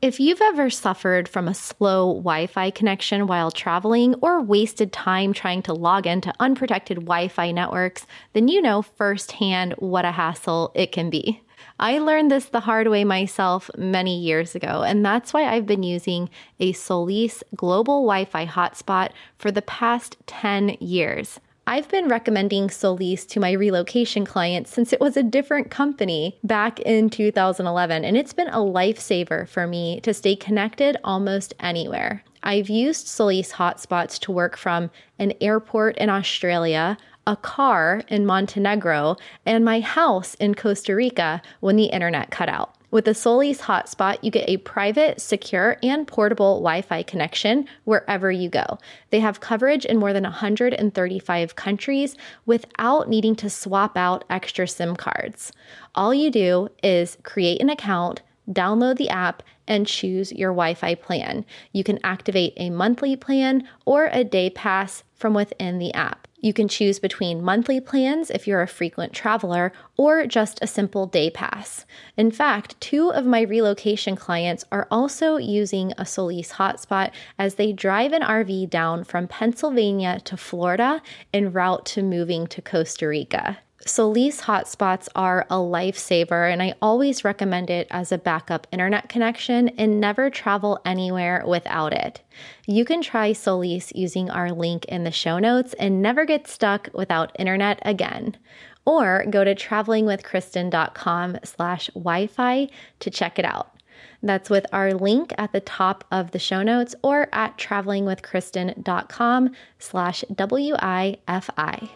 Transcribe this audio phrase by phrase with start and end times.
[0.00, 5.32] If you've ever suffered from a slow Wi Fi connection while traveling or wasted time
[5.32, 10.70] trying to log into unprotected Wi Fi networks, then you know firsthand what a hassle
[10.76, 11.42] it can be.
[11.80, 15.82] I learned this the hard way myself many years ago, and that's why I've been
[15.82, 16.30] using
[16.60, 21.40] a Solis global Wi Fi hotspot for the past 10 years.
[21.70, 26.80] I've been recommending Solis to my relocation clients since it was a different company back
[26.80, 32.24] in 2011, and it's been a lifesaver for me to stay connected almost anywhere.
[32.42, 39.16] I've used Solis hotspots to work from an airport in Australia, a car in Montenegro,
[39.44, 42.77] and my house in Costa Rica when the internet cut out.
[42.90, 48.30] With the Solis hotspot, you get a private, secure, and portable Wi Fi connection wherever
[48.32, 48.78] you go.
[49.10, 54.96] They have coverage in more than 135 countries without needing to swap out extra SIM
[54.96, 55.52] cards.
[55.94, 60.94] All you do is create an account, download the app, and choose your Wi Fi
[60.94, 61.44] plan.
[61.72, 66.27] You can activate a monthly plan or a day pass from within the app.
[66.40, 71.06] You can choose between monthly plans if you're a frequent traveler or just a simple
[71.06, 71.84] day pass.
[72.16, 77.72] In fact, two of my relocation clients are also using a Solis hotspot as they
[77.72, 81.02] drive an RV down from Pennsylvania to Florida
[81.34, 83.58] en route to moving to Costa Rica.
[83.88, 89.68] Solis hotspots are a lifesaver, and I always recommend it as a backup internet connection
[89.70, 92.20] and never travel anywhere without it.
[92.66, 96.90] You can try Solis using our link in the show notes and never get stuck
[96.92, 98.36] without internet again.
[98.84, 102.68] Or go to travelingwithkristen.com slash Wi-Fi
[103.00, 103.74] to check it out.
[104.22, 110.24] That's with our link at the top of the show notes or at travelingwithkristen.com slash
[110.34, 111.90] W-I-F-I.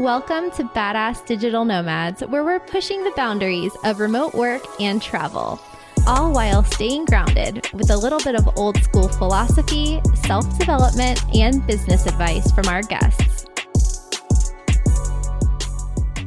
[0.00, 5.60] Welcome to Badass Digital Nomads, where we're pushing the boundaries of remote work and travel,
[6.06, 11.66] all while staying grounded with a little bit of old school philosophy, self development, and
[11.66, 13.44] business advice from our guests.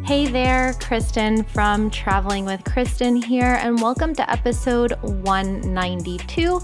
[0.05, 6.57] Hey there, Kristen from Traveling with Kristen here, and welcome to episode 192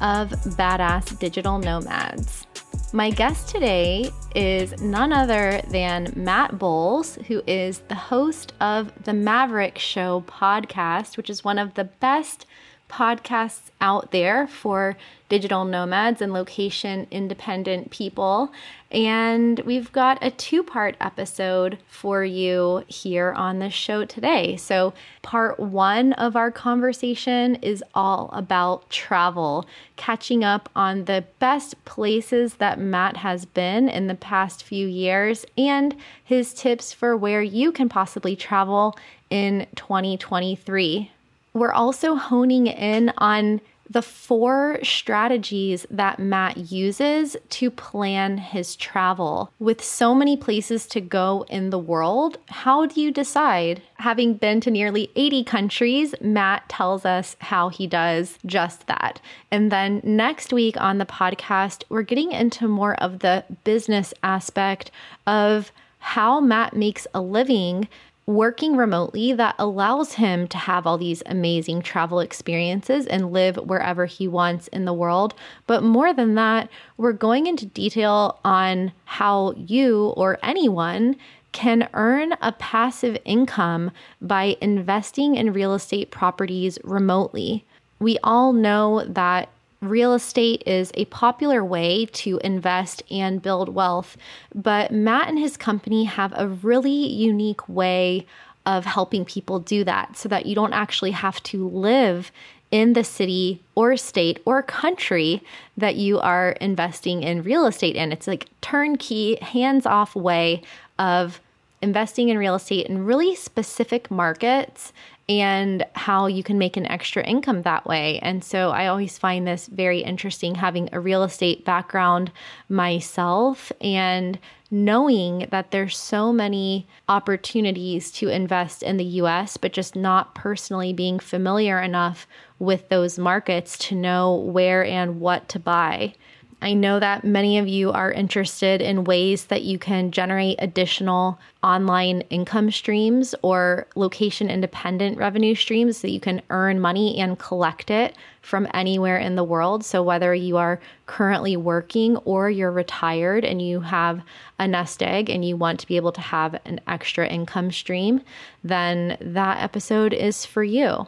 [0.00, 2.47] of Badass Digital Nomads.
[2.92, 9.12] My guest today is none other than Matt Bowles, who is the host of the
[9.12, 12.46] Maverick Show podcast, which is one of the best
[12.88, 14.96] podcasts out there for
[15.28, 18.50] digital nomads and location independent people.
[18.90, 24.56] And we've got a two part episode for you here on the show today.
[24.56, 29.66] So, part one of our conversation is all about travel,
[29.96, 35.44] catching up on the best places that Matt has been in the past few years
[35.58, 35.94] and
[36.24, 38.96] his tips for where you can possibly travel
[39.28, 41.10] in 2023
[41.54, 43.60] we're also honing in on
[43.90, 49.52] the four strategies that Matt uses to plan his travel.
[49.58, 53.82] With so many places to go in the world, how do you decide?
[53.96, 59.20] Having been to nearly 80 countries, Matt tells us how he does just that.
[59.50, 64.90] And then next week on the podcast, we're getting into more of the business aspect
[65.26, 67.88] of how Matt makes a living
[68.28, 74.04] working remotely that allows him to have all these amazing travel experiences and live wherever
[74.04, 75.32] he wants in the world.
[75.66, 76.68] But more than that,
[76.98, 81.16] we're going into detail on how you or anyone
[81.52, 83.90] can earn a passive income
[84.20, 87.64] by investing in real estate properties remotely.
[87.98, 89.48] We all know that
[89.80, 94.16] real estate is a popular way to invest and build wealth,
[94.54, 98.26] but Matt and his company have a really unique way
[98.66, 102.30] of helping people do that so that you don't actually have to live
[102.70, 105.42] in the city or state or country
[105.76, 108.12] that you are investing in real estate in.
[108.12, 110.62] It's like turnkey, hands-off way
[110.98, 111.40] of
[111.80, 114.92] investing in real estate in really specific markets
[115.28, 118.18] and how you can make an extra income that way.
[118.20, 122.32] And so I always find this very interesting having a real estate background
[122.68, 124.38] myself and
[124.70, 130.92] knowing that there's so many opportunities to invest in the US but just not personally
[130.92, 132.26] being familiar enough
[132.58, 136.14] with those markets to know where and what to buy.
[136.60, 141.38] I know that many of you are interested in ways that you can generate additional
[141.62, 147.92] online income streams or location independent revenue streams so you can earn money and collect
[147.92, 149.84] it from anywhere in the world.
[149.84, 154.20] So, whether you are currently working or you're retired and you have
[154.58, 158.20] a nest egg and you want to be able to have an extra income stream,
[158.64, 161.06] then that episode is for you.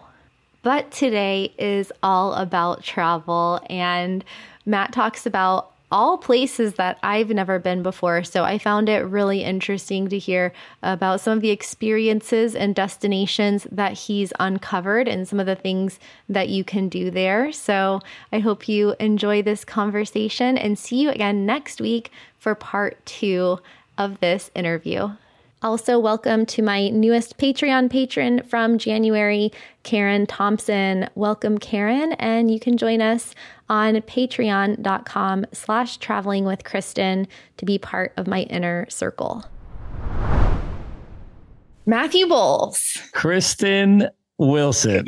[0.63, 4.23] But today is all about travel, and
[4.71, 8.23] Matt talks about all places that I've never been before.
[8.23, 10.53] So I found it really interesting to hear
[10.85, 15.99] about some of the experiences and destinations that he's uncovered and some of the things
[16.29, 17.51] that you can do there.
[17.51, 18.01] So
[18.33, 23.59] I hope you enjoy this conversation and see you again next week for part two
[23.99, 25.11] of this interview.
[25.63, 29.53] Also, welcome to my newest Patreon patron from January,
[29.83, 31.07] Karen Thompson.
[31.15, 33.35] Welcome, Karen, and you can join us
[33.71, 37.27] on patreon.com slash traveling with Kristen
[37.57, 39.47] to be part of my inner circle.
[41.87, 42.99] Matthew Bowles.
[43.13, 44.09] Kristen
[44.39, 45.07] Wilson.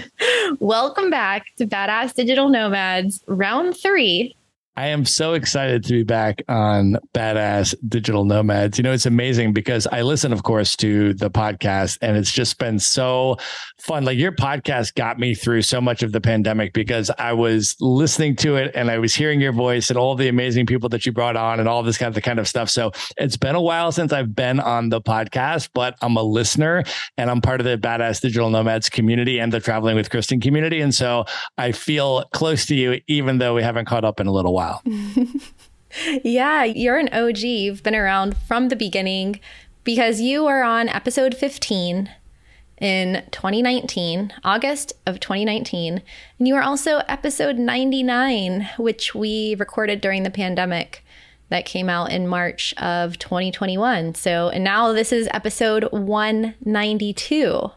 [0.60, 4.36] Welcome back to Badass Digital Nomads, round three.
[4.74, 8.78] I am so excited to be back on Badass Digital Nomads.
[8.78, 12.56] You know, it's amazing because I listen, of course, to the podcast, and it's just
[12.56, 13.36] been so
[13.82, 14.06] fun.
[14.06, 18.34] Like your podcast got me through so much of the pandemic because I was listening
[18.36, 21.12] to it and I was hearing your voice and all the amazing people that you
[21.12, 22.70] brought on and all this kind of the kind of stuff.
[22.70, 26.82] So it's been a while since I've been on the podcast, but I'm a listener
[27.18, 30.80] and I'm part of the Badass Digital Nomads community and the Traveling with Kristen community.
[30.80, 31.26] And so
[31.58, 34.61] I feel close to you, even though we haven't caught up in a little while
[34.62, 34.82] while.
[36.24, 37.38] yeah, you're an OG.
[37.38, 39.40] You've been around from the beginning
[39.84, 42.10] because you were on episode 15
[42.78, 46.02] in 2019, August of 2019.
[46.38, 51.04] And you were also episode 99, which we recorded during the pandemic
[51.48, 54.14] that came out in March of 2021.
[54.14, 57.70] So, and now this is episode 192.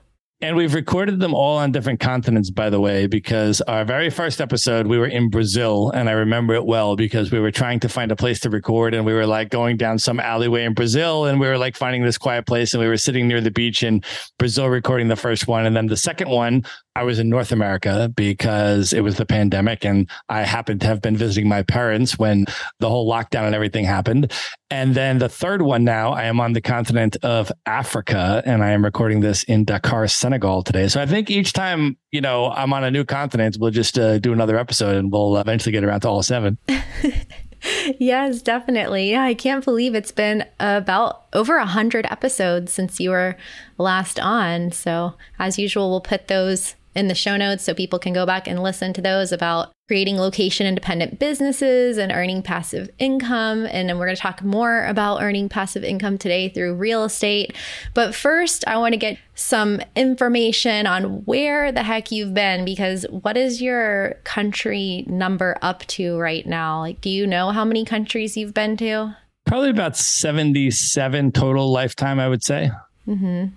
[0.46, 4.40] And we've recorded them all on different continents, by the way, because our very first
[4.40, 5.90] episode, we were in Brazil.
[5.90, 8.94] And I remember it well because we were trying to find a place to record.
[8.94, 11.26] And we were like going down some alleyway in Brazil.
[11.26, 12.76] And we were like finding this quiet place.
[12.76, 14.04] And we were sitting near the beach in
[14.38, 15.66] Brazil recording the first one.
[15.66, 16.64] And then the second one,
[16.96, 21.02] I was in North America because it was the pandemic and I happened to have
[21.02, 22.46] been visiting my parents when
[22.80, 24.32] the whole lockdown and everything happened.
[24.72, 28.70] And then the third one now, I am on the continent of Africa and I
[28.70, 30.88] am recording this in Dakar, Senegal today.
[30.88, 34.18] So I think each time, you know, I'm on a new continent, we'll just uh,
[34.20, 36.58] do another episode and we'll eventually get around to all seven.
[38.00, 39.12] yes, definitely.
[39.12, 43.36] Yeah, I can't believe it's been about over a hundred episodes since you were
[43.78, 44.72] last on.
[44.72, 48.48] So as usual, we'll put those in the show notes so people can go back
[48.48, 53.66] and listen to those about creating location independent businesses and earning passive income.
[53.66, 57.54] And then we're going to talk more about earning passive income today through real estate.
[57.94, 63.06] But first, I want to get some information on where the heck you've been because
[63.10, 66.80] what is your country number up to right now?
[66.80, 69.16] Like, do you know how many countries you've been to?
[69.46, 72.72] Probably about 77 total lifetime, I would say.
[73.08, 73.48] Mm-hmm.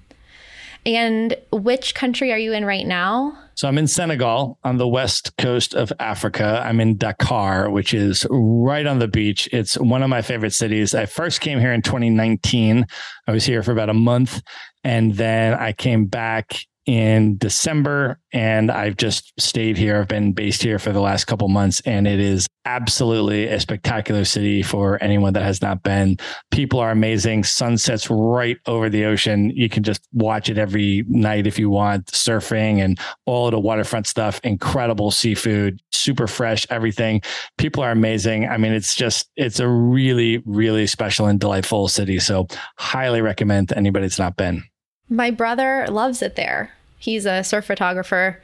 [0.87, 3.39] And which country are you in right now?
[3.55, 6.63] So I'm in Senegal on the west coast of Africa.
[6.65, 9.49] I'm in Dakar, which is right on the beach.
[9.53, 10.95] It's one of my favorite cities.
[10.95, 12.87] I first came here in 2019.
[13.27, 14.43] I was here for about a month
[14.85, 20.01] and then I came back in December, and I've just stayed here.
[20.01, 24.25] I've been based here for the last couple months, and it is absolutely a spectacular
[24.25, 26.17] city for anyone that has not been.
[26.51, 27.45] People are amazing.
[27.45, 29.51] Sunsets right over the ocean.
[29.51, 32.07] You can just watch it every night if you want.
[32.07, 34.41] Surfing and all the waterfront stuff.
[34.43, 37.21] Incredible seafood, super fresh, everything.
[37.59, 38.49] People are amazing.
[38.49, 42.19] I mean, it's just, it's a really, really special and delightful city.
[42.19, 42.47] So,
[42.79, 44.65] highly recommend to anybody that's not been.
[45.11, 46.73] My brother loves it there.
[46.99, 48.41] He's a surf photographer.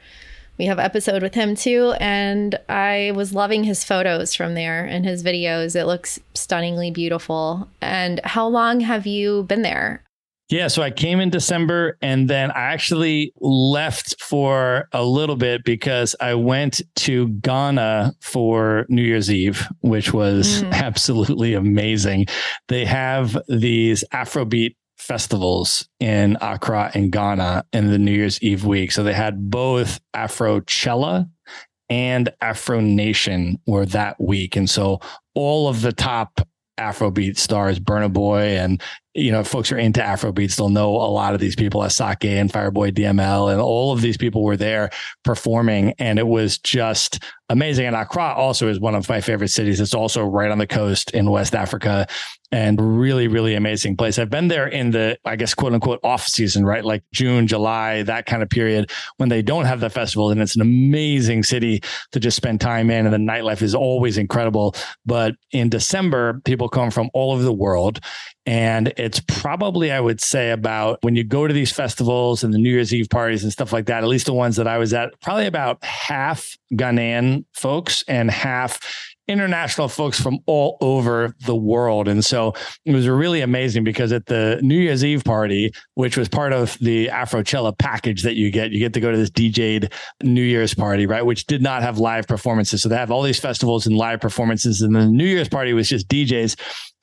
[0.57, 4.85] We have an episode with him too, and I was loving his photos from there
[4.85, 5.75] and his videos.
[5.75, 7.67] It looks stunningly beautiful.
[7.81, 10.05] And how long have you been there?
[10.49, 15.63] Yeah, so I came in December and then I actually left for a little bit
[15.63, 20.71] because I went to Ghana for New Year's Eve, which was mm.
[20.71, 22.27] absolutely amazing.
[22.67, 28.91] They have these Afrobeat festivals in Accra and Ghana in the New Year's Eve week.
[28.91, 31.29] So they had both Afrochella
[31.89, 34.55] and Afro Nation were that week.
[34.55, 34.99] And so
[35.35, 36.41] all of the top
[36.79, 38.81] Afrobeat stars, Burna Boy and
[39.15, 42.25] you know, folks are into Afro beats, they'll know a lot of these people, Asake
[42.25, 44.89] and Fireboy DML, and all of these people were there
[45.23, 45.93] performing.
[45.97, 47.85] And it was just amazing.
[47.85, 49.79] And Accra also is one of my favorite cities.
[49.79, 52.07] It's also right on the coast in West Africa
[52.51, 54.19] and really, really amazing place.
[54.19, 56.83] I've been there in the, I guess, quote unquote off season, right?
[56.83, 60.29] Like June, July, that kind of period when they don't have the festival.
[60.29, 61.81] And it's an amazing city
[62.11, 63.05] to just spend time in.
[63.05, 64.75] And the nightlife is always incredible.
[65.05, 67.99] But in December, people come from all over the world.
[68.45, 72.59] And it's probably, I would say, about when you go to these festivals and the
[72.59, 74.93] New Year's Eve parties and stuff like that, at least the ones that I was
[74.93, 78.79] at, probably about half Ghanaian folks and half
[79.27, 82.07] international folks from all over the world.
[82.07, 82.53] And so
[82.85, 86.77] it was really amazing because at the New Year's Eve party, which was part of
[86.79, 89.91] the Afrochella package that you get, you get to go to this DJ'd
[90.23, 91.25] New Year's party, right?
[91.25, 92.81] Which did not have live performances.
[92.81, 94.81] So they have all these festivals and live performances.
[94.81, 96.55] And the New Year's party was just DJs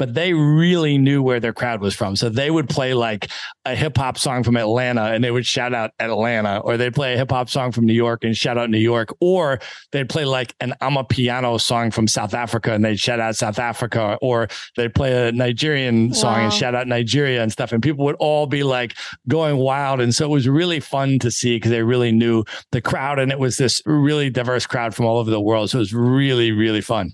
[0.03, 2.17] but they really knew where their crowd was from.
[2.17, 3.31] So they would play like
[3.65, 7.15] a hip hop song from Atlanta and they would shout out Atlanta, or they'd play
[7.15, 9.61] a hip hop song from New York and shout out New York, or
[9.93, 14.19] they'd play like an amapiano song from South Africa and they'd shout out South Africa,
[14.21, 16.45] or they'd play a Nigerian song wow.
[16.45, 17.73] and shout out Nigeria and stuff.
[17.73, 18.95] And people would all be like
[19.29, 20.01] going wild.
[20.01, 23.33] And so it was really fun to see because they really knew the crowd and
[23.33, 25.71] it was this really diverse crowd from all over the world.
[25.71, 27.13] So it was really, really fun.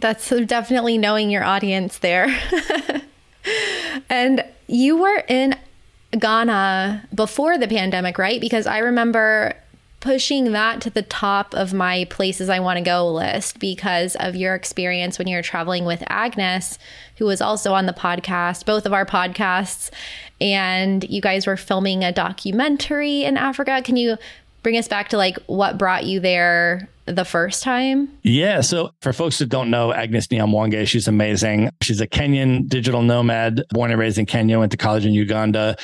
[0.00, 2.34] That's definitely knowing your audience there.
[4.10, 5.56] and you were in
[6.18, 8.40] Ghana before the pandemic, right?
[8.40, 9.54] Because I remember
[10.04, 14.36] pushing that to the top of my places I want to go list because of
[14.36, 16.78] your experience when you were traveling with Agnes,
[17.16, 19.88] who was also on the podcast, both of our podcasts.
[20.42, 23.80] And you guys were filming a documentary in Africa.
[23.82, 24.18] Can you
[24.62, 28.10] bring us back to like what brought you there the first time?
[28.22, 28.60] Yeah.
[28.60, 31.70] So for folks that don't know, Agnes Nyamwange, she's amazing.
[31.80, 35.76] She's a Kenyan digital nomad, born and raised in Kenya, went to college in Uganda,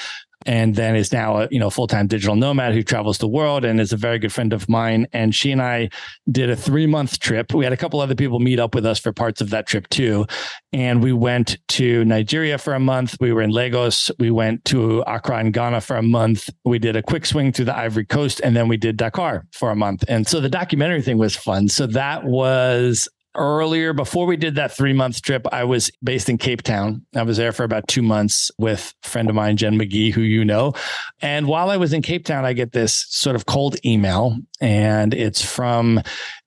[0.46, 3.80] and then is now a you know full-time digital nomad who travels the world and
[3.80, 5.06] is a very good friend of mine.
[5.12, 5.90] And she and I
[6.30, 7.52] did a 3 month trip.
[7.52, 9.88] We had a couple other people meet up with us for parts of that trip
[9.88, 10.26] too.
[10.72, 13.16] And we went to Nigeria for a month.
[13.20, 14.10] We were in Lagos.
[14.18, 16.48] We went to Accra and Ghana for a month.
[16.64, 19.70] We did a quick swing through the Ivory Coast and then we did Dakar for
[19.70, 20.04] a month.
[20.08, 21.68] And so the documentary thing was fun.
[21.68, 26.36] So that was earlier before we did that three month trip i was based in
[26.36, 27.04] cape town.
[27.14, 30.22] I was there for about two months with a friend of mine jen mcgee who
[30.22, 30.72] you know.
[31.20, 35.14] And while i was in cape town i get this sort of cold email and
[35.14, 36.02] it's from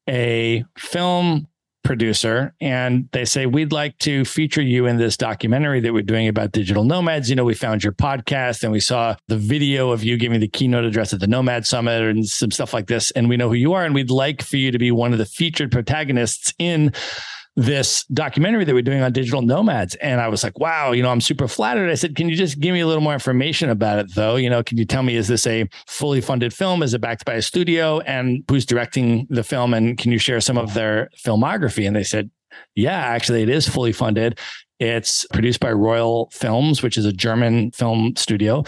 [0.09, 1.47] a film
[1.83, 6.27] producer and they say we'd like to feature you in this documentary that we're doing
[6.27, 7.29] about digital nomads.
[7.29, 10.47] You know we found your podcast and we saw the video of you giving the
[10.47, 13.55] keynote address at the nomad summit and some stuff like this and we know who
[13.55, 16.91] you are and we'd like for you to be one of the featured protagonists in
[17.55, 19.95] this documentary that we're doing on digital nomads.
[19.95, 21.89] And I was like, wow, you know, I'm super flattered.
[21.89, 24.37] I said, can you just give me a little more information about it though?
[24.37, 26.81] You know, can you tell me, is this a fully funded film?
[26.81, 27.99] Is it backed by a studio?
[28.01, 29.73] And who's directing the film?
[29.73, 31.85] And can you share some of their filmography?
[31.85, 32.31] And they said,
[32.75, 34.39] yeah, actually, it is fully funded.
[34.79, 38.63] It's produced by Royal Films, which is a German film studio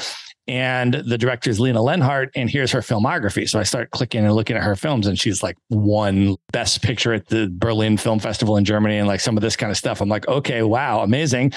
[0.48, 3.50] and the director is Lena Leonhardt, and here's her filmography.
[3.50, 7.14] So I start clicking and looking at her films, and she's like won Best Picture
[7.14, 10.02] at the Berlin Film Festival in Germany, and like some of this kind of stuff.
[10.02, 11.54] I'm like, okay, wow, amazing.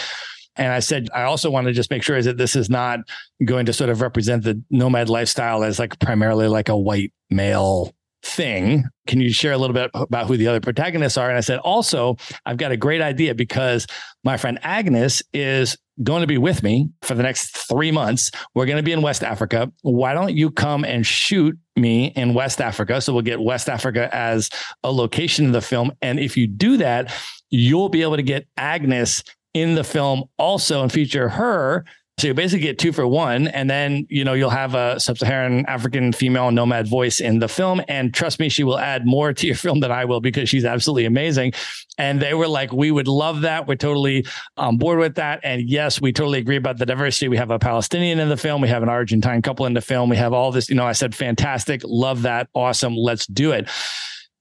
[0.57, 3.01] And I said, I also want to just make sure is that this is not
[3.45, 7.95] going to sort of represent the nomad lifestyle as like primarily like a white male
[8.25, 8.85] thing.
[9.07, 11.29] Can you share a little bit about who the other protagonists are?
[11.29, 13.87] And I said, also, I've got a great idea because
[14.25, 18.31] my friend Agnes is going to be with me for the next three months.
[18.55, 19.71] We're going to be in West Africa.
[19.83, 23.01] Why don't you come and shoot me in West Africa?
[23.01, 24.51] So we'll get West Africa as
[24.85, 25.93] a location in the film.
[26.03, 27.13] And if you do that,
[27.51, 29.23] you'll be able to get Agnes
[29.55, 31.85] in the film also and feature her
[32.19, 35.67] so you basically get two for one, and then you know you'll have a sub-Saharan
[35.67, 37.81] African female nomad voice in the film.
[37.87, 40.65] And trust me, she will add more to your film than I will because she's
[40.65, 41.53] absolutely amazing.
[41.97, 43.69] And they were like, "We would love that.
[43.69, 47.29] We're totally on board with that." And yes, we totally agree about the diversity.
[47.29, 48.61] We have a Palestinian in the film.
[48.63, 50.11] We have an Argentine couple in the film.
[50.11, 50.69] We have all this.
[50.69, 53.69] You know, I said, "Fantastic, love that, awesome, let's do it."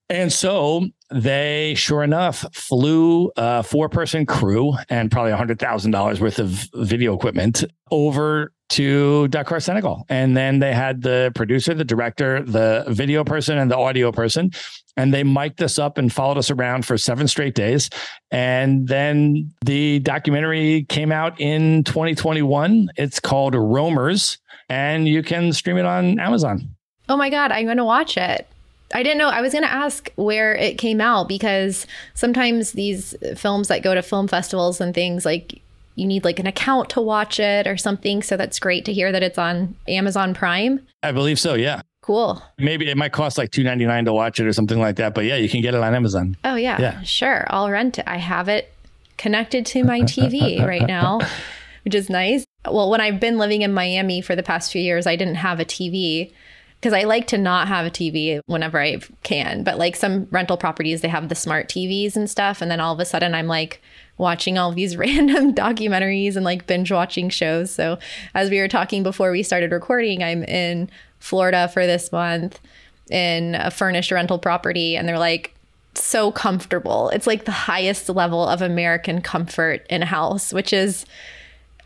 [0.09, 6.47] And so they, sure enough, flew a four person crew and probably $100,000 worth of
[6.73, 10.05] video equipment over to Dakar, Senegal.
[10.09, 14.51] And then they had the producer, the director, the video person, and the audio person.
[14.95, 17.89] And they mic'd us up and followed us around for seven straight days.
[18.31, 22.89] And then the documentary came out in 2021.
[22.97, 24.37] It's called Roamers,
[24.69, 26.75] and you can stream it on Amazon.
[27.09, 28.47] Oh my God, I'm going to watch it.
[28.93, 29.29] I didn't know.
[29.29, 33.93] I was going to ask where it came out because sometimes these films that go
[33.93, 35.61] to film festivals and things like
[35.95, 38.21] you need like an account to watch it or something.
[38.21, 40.85] So that's great to hear that it's on Amazon Prime.
[41.03, 41.55] I believe so.
[41.55, 41.81] Yeah.
[42.01, 42.41] Cool.
[42.57, 45.13] Maybe it might cost like two ninety nine to watch it or something like that.
[45.13, 46.37] But yeah, you can get it on Amazon.
[46.45, 47.01] Oh yeah, yeah.
[47.01, 47.45] Sure.
[47.49, 48.05] I'll rent it.
[48.07, 48.73] I have it
[49.17, 51.19] connected to my TV right now,
[51.83, 52.45] which is nice.
[52.65, 55.59] Well, when I've been living in Miami for the past few years, I didn't have
[55.59, 56.31] a TV
[56.79, 59.63] because I like to not have a TV whenever I can.
[59.63, 62.61] But like some rental properties, they have the smart TVs and stuff.
[62.61, 63.81] And then all of a sudden, I'm like
[64.17, 67.71] watching all these random documentaries and like binge watching shows.
[67.71, 67.97] So,
[68.35, 72.59] as we were talking before we started recording, I'm in Florida for this month
[73.09, 74.95] in a furnished rental property.
[74.95, 75.53] And they're like,
[75.95, 77.09] so comfortable.
[77.09, 81.07] It's like the highest level of American comfort in a house, which is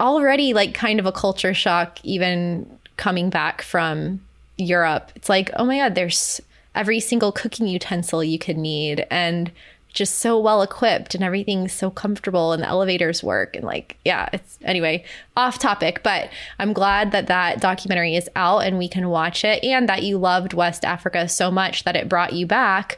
[0.02, 4.20] already like kind of a culture shock, even coming back from
[4.58, 5.12] Europe.
[5.16, 6.42] It's like, oh my God, there's
[6.76, 9.52] every single cooking utensil you could need and
[9.94, 14.30] just so well equipped and everything's so comfortable and the elevators work and like yeah
[14.32, 15.04] it's anyway
[15.36, 16.30] off topic but
[16.60, 20.18] i'm glad that that documentary is out and we can watch it and that you
[20.18, 22.98] loved west africa so much that it brought you back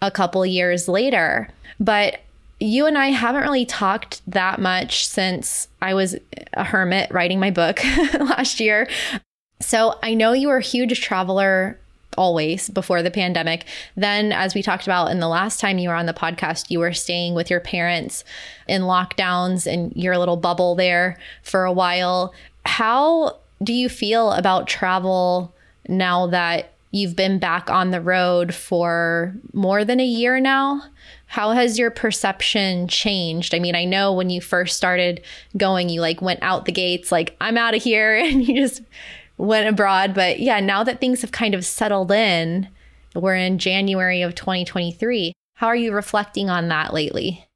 [0.00, 2.18] a couple years later but
[2.62, 6.14] you and I haven't really talked that much since I was
[6.52, 7.82] a hermit writing my book
[8.14, 8.88] last year.
[9.62, 11.78] So I know you were a huge traveler
[12.16, 13.64] always before the pandemic.
[13.96, 16.78] Then, as we talked about in the last time you were on the podcast, you
[16.78, 18.24] were staying with your parents
[18.68, 22.34] in lockdowns in your little bubble there for a while.
[22.64, 25.54] How do you feel about travel
[25.88, 30.82] now that you've been back on the road for more than a year now?
[31.26, 33.54] How has your perception changed?
[33.54, 35.22] I mean, I know when you first started
[35.56, 38.82] going, you like went out the gates, like, I'm out of here, and you just
[39.36, 40.14] went abroad.
[40.14, 42.68] But yeah, now that things have kind of settled in,
[43.14, 45.32] we're in January of 2023.
[45.54, 47.46] How are you reflecting on that lately?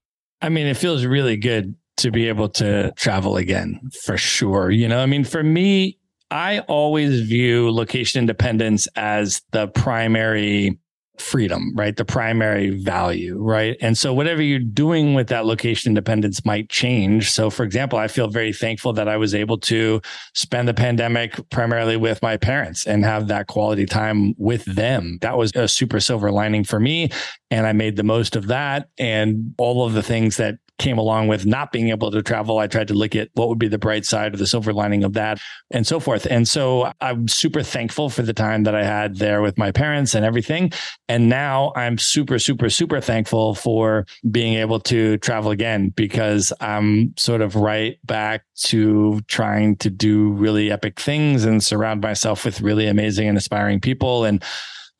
[0.42, 4.70] I mean, it feels really good to be able to travel again for sure.
[4.70, 5.98] You know, I mean, for me,
[6.30, 10.78] I always view location independence as the primary
[11.20, 11.96] freedom, right?
[11.96, 13.76] The primary value, right?
[13.80, 17.30] And so whatever you're doing with that location independence might change.
[17.30, 20.00] So for example, I feel very thankful that I was able to
[20.34, 25.18] spend the pandemic primarily with my parents and have that quality time with them.
[25.22, 27.10] That was a super silver lining for me.
[27.50, 31.28] And I made the most of that and all of the things that came along
[31.28, 32.58] with not being able to travel.
[32.58, 35.04] I tried to look at what would be the bright side or the silver lining
[35.04, 35.38] of that
[35.70, 36.26] and so forth.
[36.26, 40.14] And so I'm super thankful for the time that I had there with my parents
[40.14, 40.72] and everything.
[41.08, 47.14] And now I'm super, super, super thankful for being able to travel again because I'm
[47.16, 52.60] sort of right back to trying to do really epic things and surround myself with
[52.60, 54.24] really amazing and aspiring people.
[54.24, 54.42] And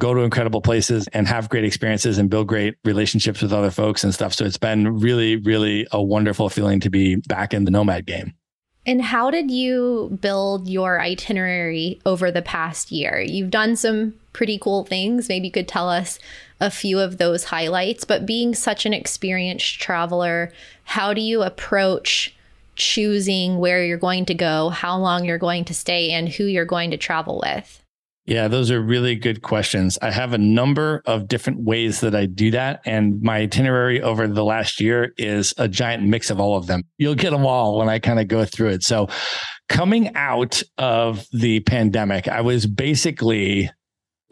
[0.01, 4.05] go to incredible places and have great experiences and build great relationships with other folks
[4.05, 4.35] and stuff.
[4.35, 8.35] So it's been really, really a wonderful feeling to be back in the nomad game.
[8.85, 13.21] And how did you build your itinerary over the past year?
[13.21, 15.29] You've done some pretty cool things.
[15.29, 16.21] Maybe you could tell us
[16.61, 18.05] a few of those highlights.
[18.05, 20.53] But being such an experienced traveler,
[20.85, 22.33] how do you approach
[22.77, 26.65] choosing where you're going to go, how long you're going to stay, and who you're
[26.65, 27.83] going to travel with?
[28.27, 29.99] Yeah, those are really good questions.
[30.03, 32.81] I have a number of different ways that I do that.
[32.85, 36.83] And my itinerary over the last year is a giant mix of all of them.
[36.99, 38.83] You'll get them all when I kind of go through it.
[38.83, 39.09] So,
[39.69, 43.71] coming out of the pandemic, I was basically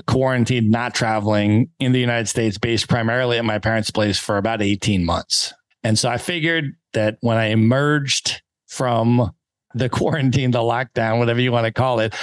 [0.07, 4.61] quarantined, not traveling in the United States, based primarily at my parents' place for about
[4.61, 5.55] 18 months.
[5.83, 9.33] And so I figured that when I emerged from
[9.75, 12.15] the quarantine, the lockdown, whatever you want to call it,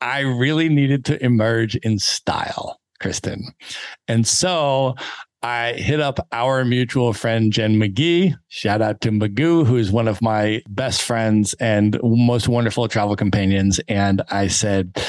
[0.00, 3.44] I really needed to emerge in style, Kristen.
[4.08, 4.94] And so
[5.42, 8.34] I hit up our mutual friend, Jen McGee.
[8.48, 13.78] Shout out to Magoo, who's one of my best friends and most wonderful travel companions.
[13.88, 15.00] And I said,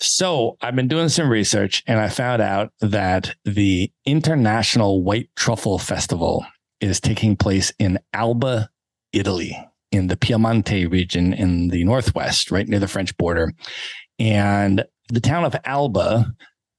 [0.00, 5.78] so I've been doing some research and I found out that the International White Truffle
[5.78, 6.46] Festival
[6.80, 8.70] is taking place in Alba,
[9.12, 9.56] Italy,
[9.90, 13.52] in the Piemonte region in the Northwest, right near the French border.
[14.18, 16.34] And the town of Alba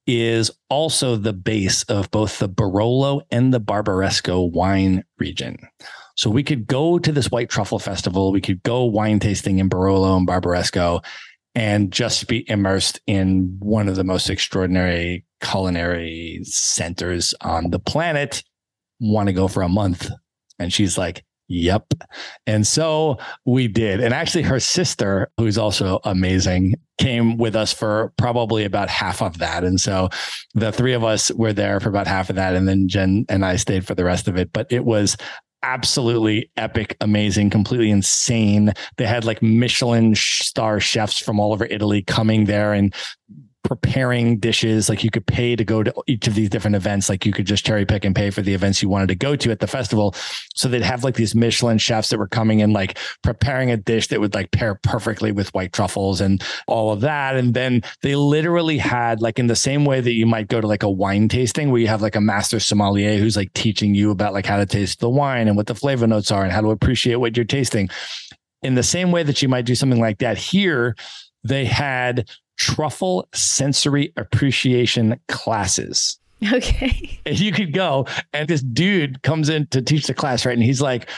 [0.07, 5.57] is also the base of both the Barolo and the Barbaresco wine region.
[6.15, 9.69] So we could go to this white truffle festival, we could go wine tasting in
[9.69, 11.03] Barolo and Barbaresco
[11.55, 18.43] and just be immersed in one of the most extraordinary culinary centers on the planet.
[18.99, 20.09] Want to go for a month?
[20.57, 21.93] And she's like, Yep.
[22.45, 23.99] And so we did.
[24.01, 29.39] And actually, her sister, who's also amazing, came with us for probably about half of
[29.39, 29.63] that.
[29.63, 30.09] And so
[30.53, 32.55] the three of us were there for about half of that.
[32.55, 34.53] And then Jen and I stayed for the rest of it.
[34.53, 35.17] But it was
[35.63, 38.71] absolutely epic, amazing, completely insane.
[38.97, 42.93] They had like Michelin star chefs from all over Italy coming there and
[43.69, 44.89] preparing dishes.
[44.89, 47.07] Like you could pay to go to each of these different events.
[47.07, 49.35] Like you could just cherry pick and pay for the events you wanted to go
[49.35, 50.15] to at the festival.
[50.55, 54.07] So they'd have like these Michelin chefs that were coming in like preparing a dish
[54.07, 57.35] that would like pair perfectly with white truffles and all of that.
[57.35, 60.65] And then they literally had like in the same way that you might go to
[60.65, 64.09] like a wine tasting where you have like a master sommelier who's like teaching you
[64.09, 66.61] about like how to taste the wine and what the flavor notes are and how
[66.61, 67.87] to appreciate what you're tasting.
[68.63, 70.95] In the same way that you might do something like that here,
[71.43, 72.27] they had
[72.59, 76.19] truffle sensory appreciation classes.
[76.53, 77.19] Okay.
[77.25, 80.53] And you could go, and this dude comes in to teach the class, right?
[80.53, 81.09] And he's like,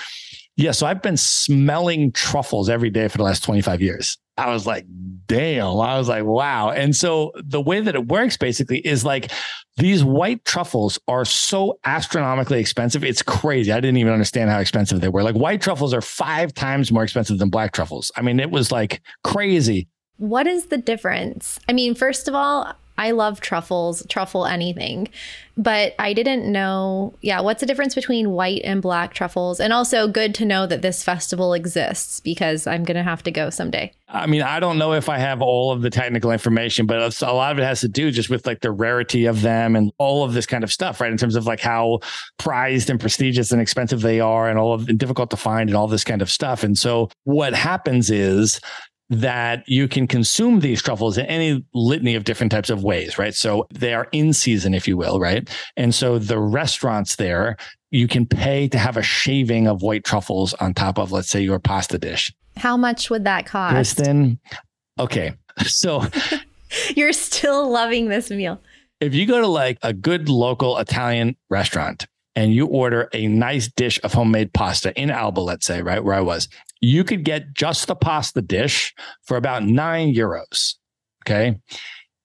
[0.58, 4.18] Yeah, so I've been smelling truffles every day for the last 25 years.
[4.38, 4.86] I was like,
[5.28, 5.80] damn.
[5.80, 6.72] I was like, wow.
[6.72, 9.32] And so the way that it works basically is like
[9.78, 13.04] these white truffles are so astronomically expensive.
[13.04, 13.72] It's crazy.
[13.72, 15.22] I didn't even understand how expensive they were.
[15.22, 18.12] Like white truffles are five times more expensive than black truffles.
[18.16, 19.88] I mean, it was like crazy.
[20.22, 21.60] What is the difference?
[21.68, 25.08] I mean, first of all, I love truffles, truffle anything,
[25.58, 27.16] but I didn't know.
[27.22, 29.60] Yeah, what's the difference between white and black truffles?
[29.60, 33.32] And also, good to know that this festival exists because I'm going to have to
[33.32, 33.92] go someday.
[34.10, 37.34] I mean, I don't know if I have all of the technical information, but a
[37.34, 40.24] lot of it has to do just with like the rarity of them and all
[40.24, 41.12] of this kind of stuff, right?
[41.12, 42.02] In terms of like how
[42.38, 45.78] prized and prestigious and expensive they are and all of and difficult to find and
[45.78, 46.64] all this kind of stuff.
[46.64, 48.60] And so what happens is
[49.12, 53.36] that you can consume these truffles in any litany of different types of ways, right?
[53.36, 55.47] So they are in season, if you will, right?
[55.76, 57.58] And so the restaurants there,
[57.91, 61.41] you can pay to have a shaving of white truffles on top of, let's say,
[61.41, 62.34] your pasta dish.
[62.56, 63.74] How much would that cost?
[63.74, 64.39] Kristen,
[64.97, 65.34] okay.
[65.65, 66.06] So
[66.95, 68.62] you're still loving this meal.
[69.02, 73.67] If you go to like a good local Italian restaurant and you order a nice
[73.67, 76.48] dish of homemade pasta in Alba, let's say, right where I was,
[76.80, 80.76] you could get just the pasta dish for about nine euros.
[81.24, 81.60] Okay.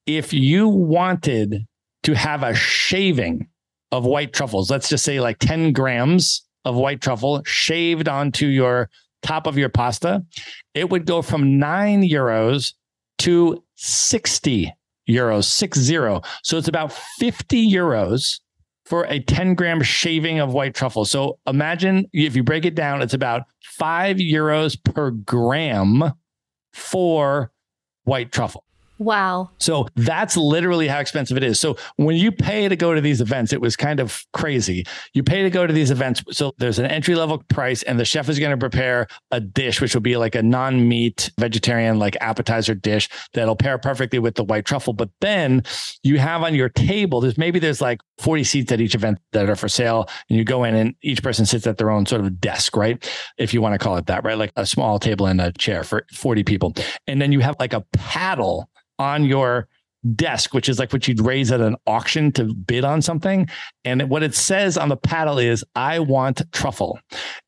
[0.07, 1.67] If you wanted
[2.05, 3.49] to have a shaving
[3.91, 8.89] of white truffles, let's just say like 10 grams of white truffle shaved onto your
[9.23, 10.25] top of your pasta,
[10.75, 12.75] it would go from nine euros
[13.19, 14.73] to 60
[15.09, 16.23] euros, six zero.
[16.43, 18.41] So it's about 50 euros
[18.87, 21.05] for a 10 gram shaving of white truffle.
[21.05, 26.13] So imagine if you break it down, it's about five euros per gram
[26.73, 27.51] for
[28.05, 28.66] white truffle.
[28.99, 29.51] Wow.
[29.59, 31.61] So that's literally how expensive it is.
[31.61, 34.87] So when you pay to go to these events, it was kind of crazy.
[35.13, 36.23] You pay to go to these events.
[36.31, 39.81] So there's an entry level price, and the chef is going to prepare a dish,
[39.81, 44.35] which will be like a non meat vegetarian, like appetizer dish that'll pair perfectly with
[44.35, 44.95] the white truffle.
[44.95, 45.63] But then
[46.03, 49.51] you have on your table, there's maybe there's like 40 seats at each event that
[49.51, 50.09] are for sale.
[50.31, 53.07] And you go in and each person sits at their own sort of desk, right?
[53.37, 54.39] If you want to call it that, right?
[54.39, 56.75] Like a small table and a chair for 40 people.
[57.07, 59.69] And then you have like a paddle on your
[60.15, 63.49] desk, which is like what you'd raise at an auction to bid on something.
[63.85, 66.99] And what it says on the paddle is, I want truffle.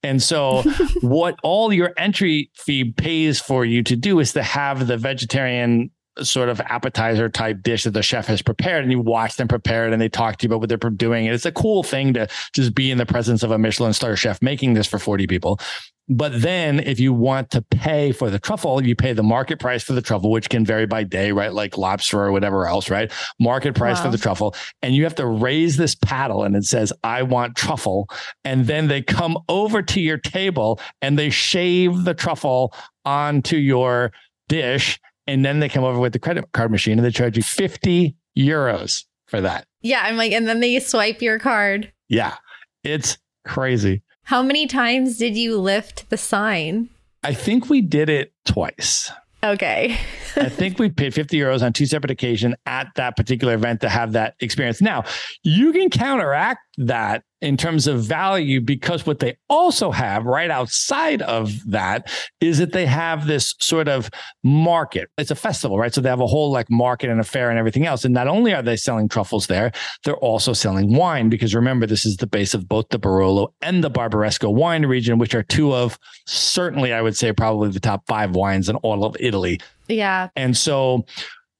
[0.03, 0.63] And so,
[1.01, 5.91] what all your entry fee pays for you to do is to have the vegetarian
[6.23, 9.87] sort of appetizer type dish that the chef has prepared and you watch them prepare
[9.87, 11.27] it and they talk to you about what they're doing.
[11.27, 14.17] And it's a cool thing to just be in the presence of a Michelin star
[14.17, 15.61] chef making this for 40 people.
[16.09, 19.83] But then if you want to pay for the truffle, you pay the market price
[19.83, 21.53] for the truffle, which can vary by day, right?
[21.53, 23.13] Like lobster or whatever else, right?
[23.39, 24.05] Market price wow.
[24.05, 24.55] for the truffle.
[24.81, 28.09] And you have to raise this paddle and it says, I want truffle.
[28.45, 34.13] And then they come over to your table and they shave the truffle onto your
[34.49, 34.99] dish.
[35.27, 38.17] And then they come over with the credit card machine and they charge you 50
[38.39, 39.67] euros for that.
[39.83, 40.01] Yeah.
[40.03, 41.93] I'm like, and then they swipe your card.
[42.09, 42.37] Yeah.
[42.83, 44.03] It's crazy.
[44.29, 46.91] How many times did you lift the sign?
[47.25, 49.11] I think we did it twice.
[49.43, 49.97] Okay.
[50.37, 53.89] I think we paid 50 euros on two separate occasions at that particular event to
[53.89, 54.83] have that experience.
[54.83, 55.05] Now,
[55.45, 61.23] you can counteract that in terms of value because what they also have right outside
[61.23, 64.11] of that is that they have this sort of
[64.43, 65.09] market.
[65.19, 65.95] It's a festival, right?
[65.95, 68.05] So they have a whole like market and a fair and everything else.
[68.05, 69.73] And not only are they selling truffles there,
[70.05, 73.85] they're also selling wine because remember, this is the base of both the Barolo and
[73.85, 78.07] the Barbaresco wine region, which are two of certainly, I would say, probably the top
[78.07, 79.61] five wines in all of Italy.
[79.89, 80.29] Yeah.
[80.37, 81.07] And so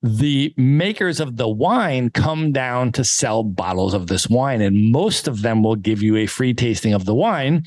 [0.03, 5.27] the makers of the wine come down to sell bottles of this wine, and most
[5.27, 7.65] of them will give you a free tasting of the wine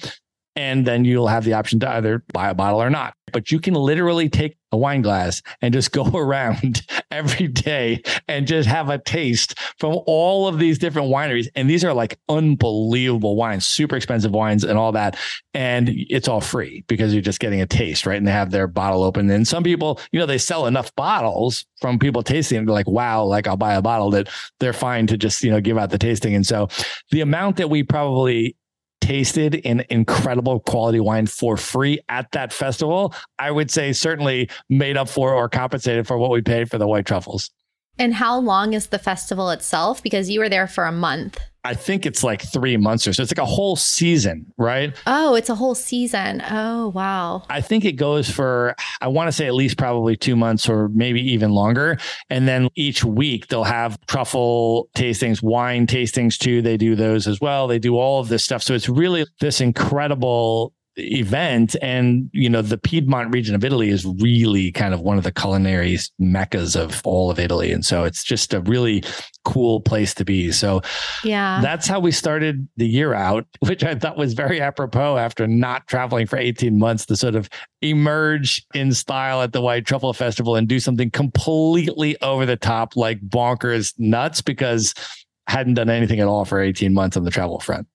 [0.56, 3.14] And then you'll have the option to either buy a bottle or not.
[3.32, 8.48] But you can literally take a wine glass and just go around every day and
[8.48, 11.48] just have a taste from all of these different wineries.
[11.56, 15.18] And these are like unbelievable wines, super expensive wines and all that.
[15.54, 18.18] And it's all free because you're just getting a taste, right?
[18.18, 19.30] And they have their bottle open.
[19.30, 22.88] And some people, you know, they sell enough bottles from people tasting and they're like,
[22.88, 25.90] wow, like I'll buy a bottle that they're fine to just, you know, give out
[25.90, 26.36] the tasting.
[26.36, 26.70] And so
[27.12, 28.56] the amount that we probably
[29.02, 34.96] tasted in incredible quality wine for free at that festival, I would say certainly made
[34.96, 37.52] up for or compensated for what we paid for the white truffles.
[38.02, 40.02] And how long is the festival itself?
[40.02, 41.38] Because you were there for a month.
[41.64, 43.22] I think it's like three months or so.
[43.22, 45.00] It's like a whole season, right?
[45.06, 46.42] Oh, it's a whole season.
[46.50, 47.44] Oh, wow.
[47.48, 50.90] I think it goes for, I want to say at least probably two months or
[50.90, 52.00] maybe even longer.
[52.32, 56.64] And then each week they'll have truffle tastings, wine tastings too.
[56.64, 57.68] They do those as well.
[57.68, 58.64] They do all of this stuff.
[58.64, 61.76] So it's really this incredible event.
[61.82, 65.32] And you know the piedmont region of italy is really kind of one of the
[65.32, 67.72] culinary meccas of all of italy.
[67.72, 69.04] And so it's just a really
[69.44, 70.52] cool place to be.
[70.52, 70.82] So
[71.24, 71.62] yeah.
[71.62, 75.88] that's how we started the year out which i thought was very apropos after not
[75.88, 77.50] traveling for 18 months to sort of
[77.82, 82.96] emerge in style at the white truffle festival and do something completely over the top
[82.96, 84.94] like bonkers nuts because
[85.48, 87.88] hadn't done anything at all for 18 months on the travel front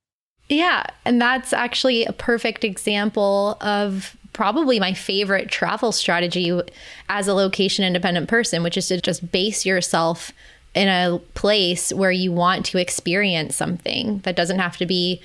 [0.48, 0.84] yeah.
[1.04, 6.60] And that's actually a perfect example of probably my favorite travel strategy
[7.08, 10.30] as a location independent person, which is to just base yourself
[10.74, 15.20] in a place where you want to experience something that doesn't have to be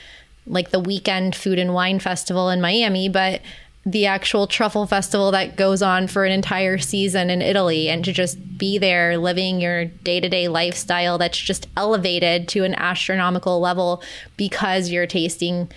[0.47, 3.41] like the weekend food and wine festival in Miami, but
[3.85, 8.13] the actual truffle festival that goes on for an entire season in Italy and to
[8.13, 14.03] just be there living your day-to-day lifestyle that's just elevated to an astronomical level
[14.37, 15.67] because you're tasting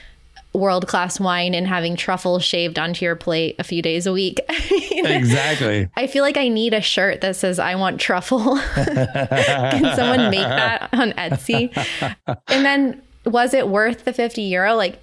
[0.53, 4.38] world-class wine and having truffles shaved onto your plate a few days a week.
[4.49, 5.88] exactly.
[5.97, 8.57] I feel like I need a shirt that says I want truffle.
[8.75, 11.75] Can someone make that on Etsy?
[12.49, 14.75] And then was it worth the 50 euro?
[14.75, 15.03] Like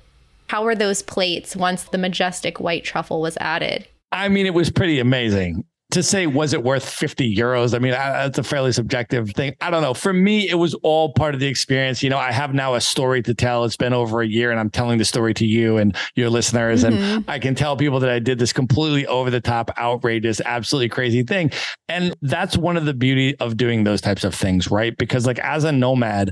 [0.51, 3.87] how were those plates once the majestic white truffle was added?
[4.11, 5.63] I mean, it was pretty amazing.
[5.91, 7.73] To say, was it worth 50 euros?
[7.73, 9.55] I mean, that's a fairly subjective thing.
[9.61, 9.93] I don't know.
[9.93, 12.03] For me, it was all part of the experience.
[12.03, 13.63] You know, I have now a story to tell.
[13.63, 16.83] It's been over a year and I'm telling the story to you and your listeners.
[16.83, 17.01] Mm-hmm.
[17.01, 20.89] And I can tell people that I did this completely over the top, outrageous, absolutely
[20.89, 21.51] crazy thing.
[21.87, 24.97] And that's one of the beauty of doing those types of things, right?
[24.97, 26.31] Because, like, as a nomad,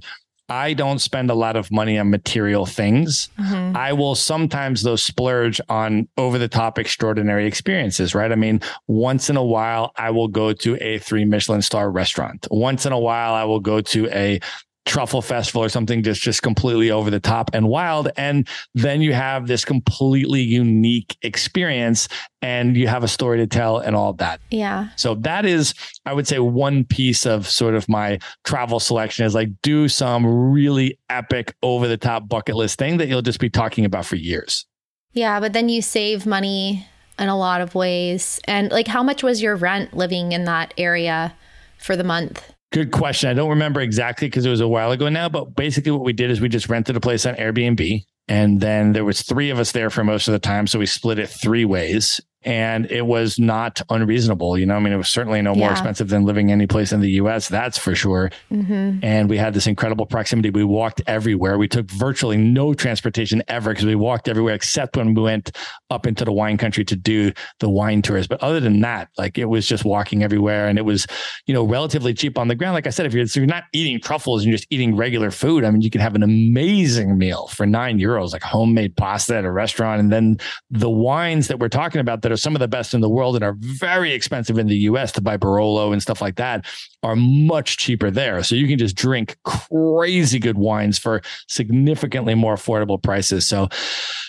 [0.49, 3.29] I don't spend a lot of money on material things.
[3.39, 3.75] Mm-hmm.
[3.75, 8.31] I will sometimes though splurge on over the top extraordinary experiences, right?
[8.31, 12.47] I mean, once in a while I will go to a three Michelin star restaurant.
[12.51, 14.39] Once in a while I will go to a
[14.85, 18.09] truffle festival or something just just completely over the top and wild.
[18.17, 22.07] And then you have this completely unique experience
[22.41, 24.41] and you have a story to tell and all that.
[24.49, 24.89] Yeah.
[24.95, 25.73] So that is
[26.05, 30.25] i would say one piece of sort of my travel selection is like do some
[30.25, 34.15] really epic over the top bucket list thing that you'll just be talking about for
[34.15, 34.65] years.
[35.13, 36.87] Yeah but then you save money
[37.19, 38.39] in a lot of ways.
[38.45, 41.35] And like how much was your rent living in that area
[41.77, 43.29] for the month Good question.
[43.29, 46.13] I don't remember exactly because it was a while ago now, but basically what we
[46.13, 49.60] did is we just rented a place on Airbnb and then there was three of
[49.60, 53.06] us there for most of the time so we split it three ways and it
[53.06, 54.58] was not unreasonable.
[54.58, 57.02] You know, I mean, it was certainly no more expensive than living any place in
[57.02, 58.32] the US, that's for sure.
[58.52, 58.99] Mm-hmm.
[59.04, 60.49] And we had this incredible proximity.
[60.49, 61.58] We walked everywhere.
[61.58, 65.52] We took virtually no transportation ever because we walked everywhere except when we went
[65.89, 68.28] up into the wine country to do the wine tours.
[68.28, 71.08] But other than that, like it was just walking everywhere and it was,
[71.45, 72.73] you know, relatively cheap on the ground.
[72.73, 75.32] Like I said, if you're, so you're not eating truffles and you're just eating regular
[75.32, 79.36] food, I mean, you can have an amazing meal for nine euros, like homemade pasta
[79.36, 79.99] at a restaurant.
[79.99, 80.38] And then
[80.71, 83.35] the wines that we're talking about that are some of the best in the world
[83.35, 86.63] and are very expensive in the US to buy Barolo and stuff like that
[87.01, 88.43] are much cheaper there.
[88.43, 93.47] So you can just drink crazy good wines for significantly more affordable prices.
[93.47, 93.67] So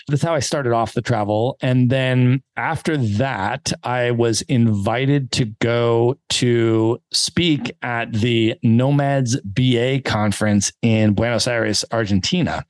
[0.07, 1.57] that's how I started off the travel.
[1.61, 10.01] And then after that, I was invited to go to speak at the Nomads BA
[10.03, 12.65] conference in Buenos Aires, Argentina.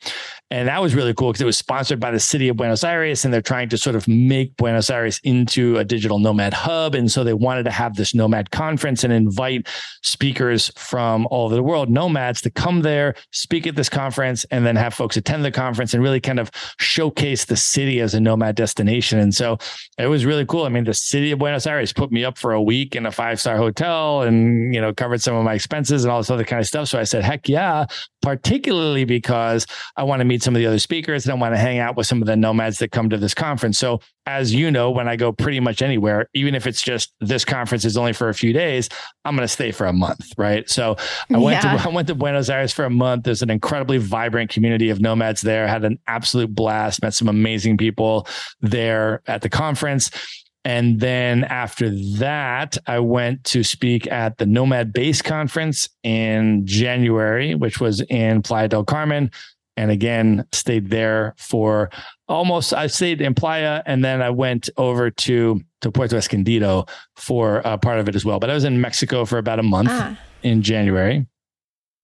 [0.52, 3.24] And that was really cool because it was sponsored by the city of Buenos Aires
[3.24, 6.94] and they're trying to sort of make Buenos Aires into a digital nomad hub.
[6.94, 9.70] And so they wanted to have this nomad conference and invite
[10.04, 14.66] speakers from all over the world, nomads, to come there, speak at this conference, and
[14.66, 18.20] then have folks attend the conference and really kind of showcase the city as a
[18.20, 19.20] nomad destination.
[19.20, 19.58] And so
[19.98, 20.66] it was really cool.
[20.66, 23.12] I mean, the city of Buenos Aires put me up for a week in a
[23.12, 26.44] five star hotel and, you know, covered some of my expenses and all this other
[26.44, 26.90] kind of stuff.
[26.90, 27.86] So I said, heck yeah,
[28.22, 31.60] particularly because I want to meet some of the other speakers and I want to
[31.60, 33.78] hang out with some of the nomads that come to this conference.
[33.78, 37.44] So, as you know, when I go pretty much anywhere, even if it's just this
[37.44, 38.90] conference is only for a few days,
[39.26, 40.70] I'm going to stay for a month, right?
[40.70, 40.98] So,
[41.34, 41.78] I went yeah.
[41.78, 43.24] to I went to Buenos Aires for a month.
[43.24, 45.68] There's an incredibly vibrant community of nomads there.
[45.68, 47.02] Had an absolute blast.
[47.02, 48.28] Met some amazing people
[48.62, 50.12] there at the conference.
[50.64, 57.56] And then after that, I went to speak at the Nomad Base Conference in January,
[57.56, 59.32] which was in Playa del Carmen.
[59.78, 61.90] And again, stayed there for
[62.28, 67.62] almost, I stayed in Playa and then I went over to, to Puerto Escondido for
[67.64, 68.40] a part of it as well.
[68.40, 70.18] But I was in Mexico for about a month ah.
[70.44, 71.26] in January.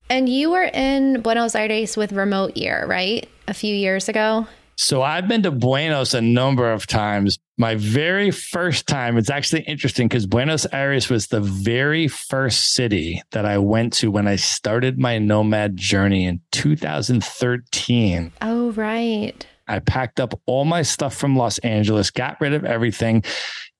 [0.09, 3.27] And you were in Buenos Aires with Remote Year, right?
[3.47, 4.47] A few years ago.
[4.79, 7.39] So I've been to Buenos a number of times.
[7.57, 13.23] My very first time, it's actually interesting because Buenos Aires was the very first city
[13.31, 18.31] that I went to when I started my nomad journey in 2013.
[18.43, 19.45] Oh, right.
[19.67, 23.23] I packed up all my stuff from Los Angeles, got rid of everything,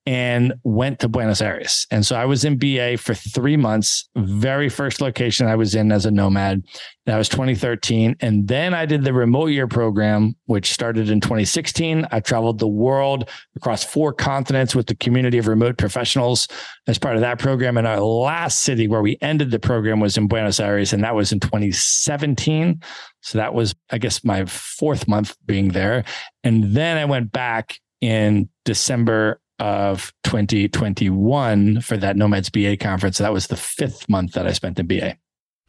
[0.08, 1.86] and went to Buenos Aires.
[1.92, 5.92] And so I was in BA for three months, very first location I was in
[5.92, 6.64] as a nomad.
[7.08, 8.16] That was 2013.
[8.22, 12.08] And then I did the remote year program, which started in 2016.
[12.10, 16.48] I traveled the world across four continents with the community of remote professionals
[16.88, 17.76] as part of that program.
[17.76, 21.16] And our last city where we ended the program was in Buenos Aires, and that
[21.16, 22.82] was in 2017.
[23.24, 26.06] So that was, I guess, my fourth month being there.
[26.46, 33.18] And then I went back in December of 2021 for that Nomads BA conference.
[33.18, 35.18] That was the fifth month that I spent in BA.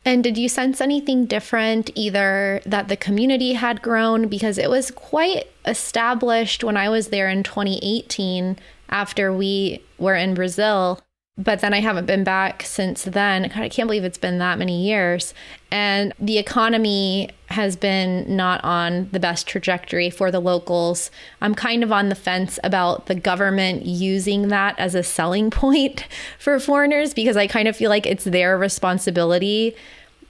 [0.05, 4.91] And did you sense anything different, either that the community had grown because it was
[4.91, 8.57] quite established when I was there in 2018
[8.89, 11.01] after we were in Brazil?
[11.39, 13.45] But then I haven't been back since then.
[13.45, 15.33] God, I can't believe it's been that many years.
[15.71, 21.13] And the economy has been not on the best trajectory for the locals.
[21.41, 26.09] I'm kind of on the fence about the government using that as a selling point
[26.41, 29.77] for foreigners because I kind of feel like it's their responsibility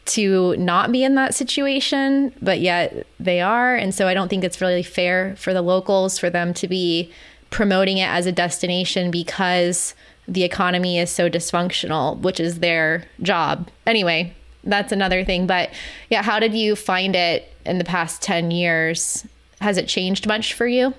[0.04, 3.76] to not be in that situation, but yet they are.
[3.76, 7.10] And so I don't think it's really fair for the locals for them to be
[7.50, 9.94] promoting it as a destination because
[10.28, 13.70] the economy is so dysfunctional, which is their job.
[13.86, 15.46] Anyway, that's another thing.
[15.46, 15.70] But
[16.10, 19.26] yeah, how did you find it in the past 10 years?
[19.60, 20.92] Has it changed much for you?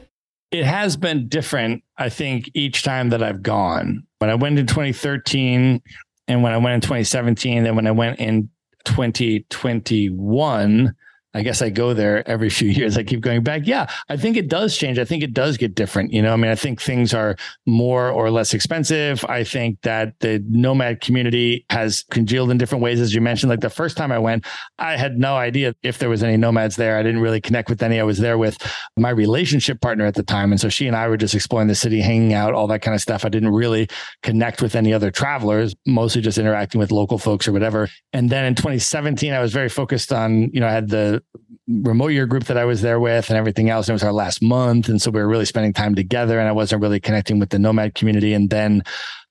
[0.51, 4.01] It has been different, I think, each time that I've gone.
[4.17, 5.79] When I went in 2013
[6.27, 8.49] and when I went in 2017, and when I went in
[8.85, 10.95] 2021,
[11.39, 12.97] I guess I go there every few years.
[12.97, 13.61] I keep going back.
[13.65, 14.99] Yeah, I think it does change.
[14.99, 16.11] I think it does get different.
[16.11, 19.23] You know, I mean, I think things are more or less expensive.
[19.25, 23.49] I think that the nomad community has congealed in different ways, as you mentioned.
[23.49, 24.45] Like the first time I went,
[24.77, 26.97] I had no idea if there was any nomads there.
[26.97, 27.99] I didn't really connect with any.
[27.99, 28.57] I was there with
[28.97, 30.51] my relationship partner at the time.
[30.51, 32.95] And so she and I were just exploring the city, hanging out, all that kind
[32.95, 33.23] of stuff.
[33.23, 33.87] I didn't really
[34.23, 37.87] connect with any other travelers, mostly just interacting with local folks or whatever.
[38.11, 41.23] And then in 2017, I was very focused on, you know, I had the
[41.67, 43.87] remote year group that I was there with and everything else.
[43.87, 44.89] And it was our last month.
[44.89, 47.59] And so we were really spending time together and I wasn't really connecting with the
[47.59, 48.33] nomad community.
[48.33, 48.83] And then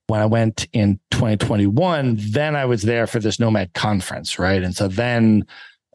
[0.06, 4.38] when I went in 2021, then I was there for this nomad conference.
[4.38, 4.62] Right.
[4.62, 5.44] And so then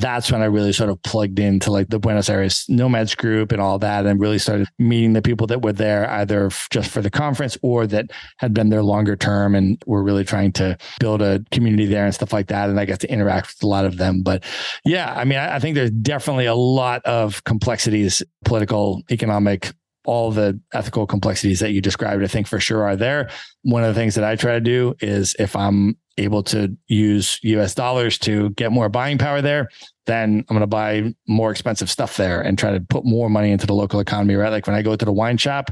[0.03, 3.61] that's when I really sort of plugged into like the Buenos Aires Nomads group and
[3.61, 7.09] all that, and really started meeting the people that were there either just for the
[7.09, 11.41] conference or that had been there longer term and were really trying to build a
[11.51, 12.69] community there and stuff like that.
[12.69, 14.23] And I got to interact with a lot of them.
[14.23, 14.43] But
[14.83, 19.71] yeah, I mean, I, think there's definitely a lot of complexities, political, economic,
[20.05, 23.29] all the ethical complexities that you described, I think for sure are there.
[23.61, 27.39] One of the things that I try to do is if I'm able to use
[27.43, 29.69] US dollars to get more buying power there,
[30.05, 33.51] then I'm going to buy more expensive stuff there and try to put more money
[33.51, 34.49] into the local economy, right?
[34.49, 35.71] Like when I go to the wine shop,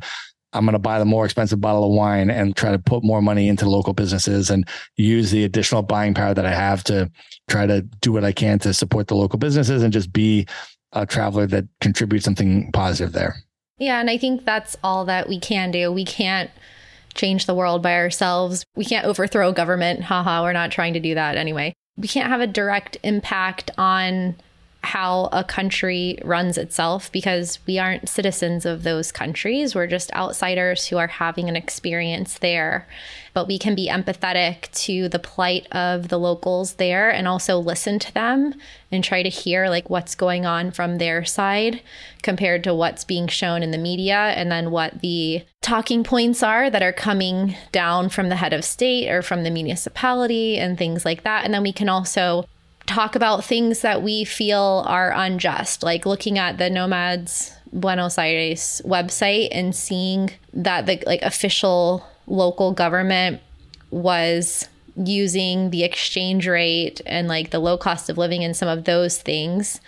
[0.53, 3.21] I'm going to buy the more expensive bottle of wine and try to put more
[3.21, 7.09] money into local businesses and use the additional buying power that I have to
[7.47, 10.47] try to do what I can to support the local businesses and just be
[10.91, 13.35] a traveler that contributes something positive there.
[13.77, 13.99] Yeah.
[13.99, 15.91] And I think that's all that we can do.
[15.91, 16.51] We can't
[17.13, 18.65] change the world by ourselves.
[18.75, 20.03] We can't overthrow government.
[20.03, 21.73] Haha, we're not trying to do that anyway.
[21.97, 24.35] We can't have a direct impact on
[24.83, 29.75] how a country runs itself because we aren't citizens of those countries.
[29.75, 32.87] We're just outsiders who are having an experience there.
[33.33, 37.99] But we can be empathetic to the plight of the locals there and also listen
[37.99, 38.55] to them
[38.91, 41.81] and try to hear like what's going on from their side
[42.23, 46.69] compared to what's being shown in the media and then what the talking points are
[46.69, 51.05] that are coming down from the head of state or from the municipality and things
[51.05, 51.45] like that.
[51.45, 52.47] And then we can also
[52.85, 58.81] talk about things that we feel are unjust, like looking at the Nomads Buenos Aires
[58.85, 63.41] website and seeing that the like official local government
[63.91, 68.83] was using the exchange rate and like the low cost of living and some of
[68.83, 69.79] those things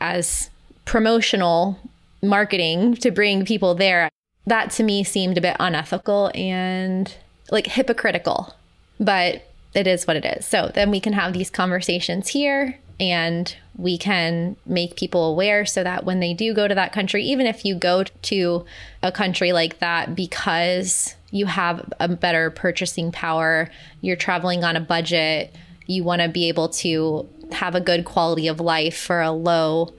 [0.00, 0.50] as
[0.84, 1.78] promotional
[2.22, 4.08] marketing to bring people there.
[4.46, 7.14] That to me seemed a bit unethical and
[7.50, 8.54] like hypocritical.
[8.98, 10.46] But it is what it is.
[10.46, 15.82] So then we can have these conversations here and we can make people aware so
[15.82, 18.64] that when they do go to that country, even if you go to
[19.02, 23.70] a country like that because you have a better purchasing power,
[24.02, 25.54] you're traveling on a budget,
[25.86, 29.92] you want to be able to have a good quality of life for a low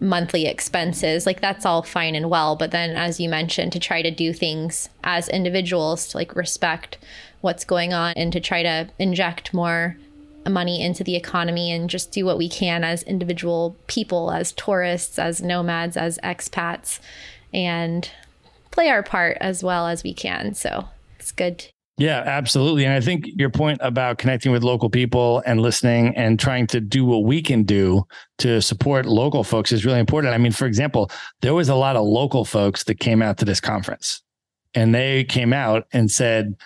[0.00, 4.02] monthly expenses like that's all fine and well but then as you mentioned to try
[4.02, 6.98] to do things as individuals to like respect
[7.42, 9.96] what's going on and to try to inject more
[10.48, 15.18] money into the economy and just do what we can as individual people, as tourists,
[15.18, 16.98] as nomads, as expats,
[17.52, 18.10] and
[18.70, 20.54] play our part as well as we can.
[20.54, 20.88] So
[21.18, 21.66] it's good.
[21.98, 22.84] Yeah, absolutely.
[22.84, 26.80] And I think your point about connecting with local people and listening and trying to
[26.80, 28.04] do what we can do
[28.38, 30.34] to support local folks is really important.
[30.34, 31.10] I mean, for example,
[31.42, 34.22] there was a lot of local folks that came out to this conference
[34.74, 36.56] and they came out and said,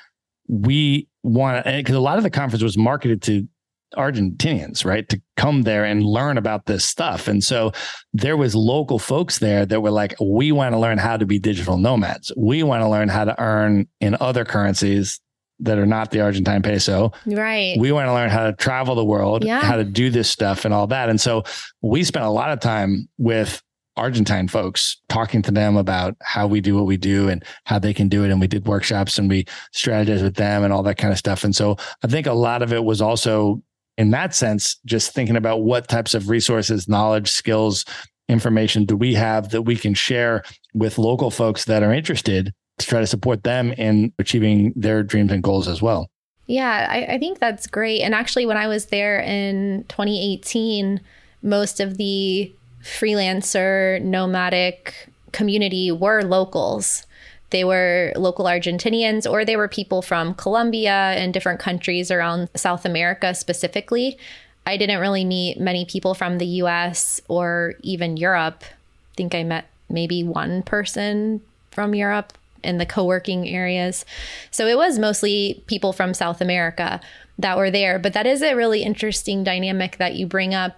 [0.48, 3.48] we want because a lot of the conference was marketed to
[3.96, 7.28] Argentinians, right, to come there and learn about this stuff.
[7.28, 7.72] And so
[8.12, 11.38] there was local folks there that were like, we want to learn how to be
[11.38, 12.32] digital nomads.
[12.36, 15.20] We want to learn how to earn in other currencies
[15.60, 17.12] that are not the Argentine peso.
[17.24, 17.76] Right.
[17.78, 19.60] We want to learn how to travel the world, yeah.
[19.60, 21.08] how to do this stuff and all that.
[21.08, 21.44] And so
[21.80, 23.62] we spent a lot of time with
[23.96, 27.94] Argentine folks, talking to them about how we do what we do and how they
[27.94, 28.30] can do it.
[28.30, 29.44] And we did workshops and we
[29.74, 31.44] strategized with them and all that kind of stuff.
[31.44, 33.62] And so I think a lot of it was also
[33.98, 37.84] in that sense, just thinking about what types of resources, knowledge, skills,
[38.28, 40.42] information do we have that we can share
[40.74, 45.32] with local folks that are interested to try to support them in achieving their dreams
[45.32, 46.10] and goals as well.
[46.46, 48.02] Yeah, I, I think that's great.
[48.02, 51.00] And actually, when I was there in 2018,
[51.42, 52.54] most of the
[52.86, 57.04] freelancer, nomadic community were locals.
[57.50, 62.84] They were local Argentinians, or they were people from Colombia and different countries around South
[62.84, 64.18] America specifically.
[64.66, 68.64] I didn't really meet many people from the US or even Europe.
[68.64, 72.32] I think I met maybe one person from Europe
[72.64, 74.04] in the co working areas.
[74.50, 77.00] So it was mostly people from South America
[77.38, 77.98] that were there.
[77.98, 80.76] But that is a really interesting dynamic that you bring up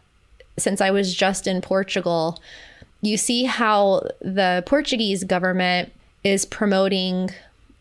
[0.60, 2.40] since I was just in Portugal,
[3.00, 5.92] you see how the Portuguese government
[6.24, 7.30] is promoting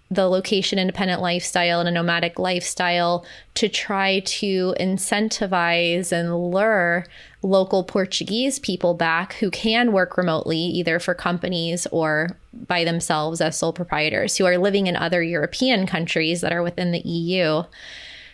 [0.09, 3.25] the location independent lifestyle and a nomadic lifestyle
[3.55, 7.05] to try to incentivize and lure
[7.41, 13.57] local Portuguese people back who can work remotely, either for companies or by themselves as
[13.57, 17.63] sole proprietors, who are living in other European countries that are within the EU.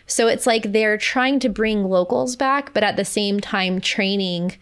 [0.06, 4.54] So it's like they're trying to bring locals back, but at the same time training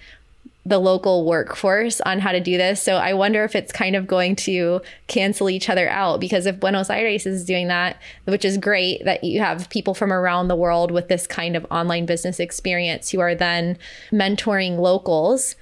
[0.65, 2.81] the local workforce on how to do this.
[2.81, 6.61] So I wonder if it's kind of going to cancel each other out because if
[6.61, 10.57] Buenos Aires is doing that, which is great that you have people from around the
[10.57, 13.77] world with this kind of online business experience who are then
[14.13, 15.57] mentoring locals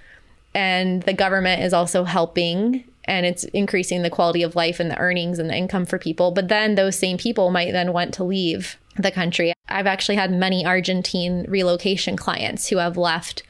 [0.55, 4.99] and the government is also helping and it's increasing the quality of life and the
[4.99, 8.23] earnings and the income for people, but then those same people might then want to
[8.23, 9.53] leave the country.
[9.69, 13.43] I've actually had many Argentine relocation clients who have left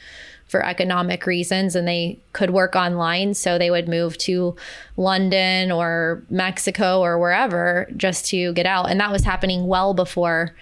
[0.51, 3.35] for economic reasons and they could work online.
[3.35, 4.57] So they would move to
[4.97, 8.91] London or Mexico or wherever just to get out.
[8.91, 10.55] And that was happening well before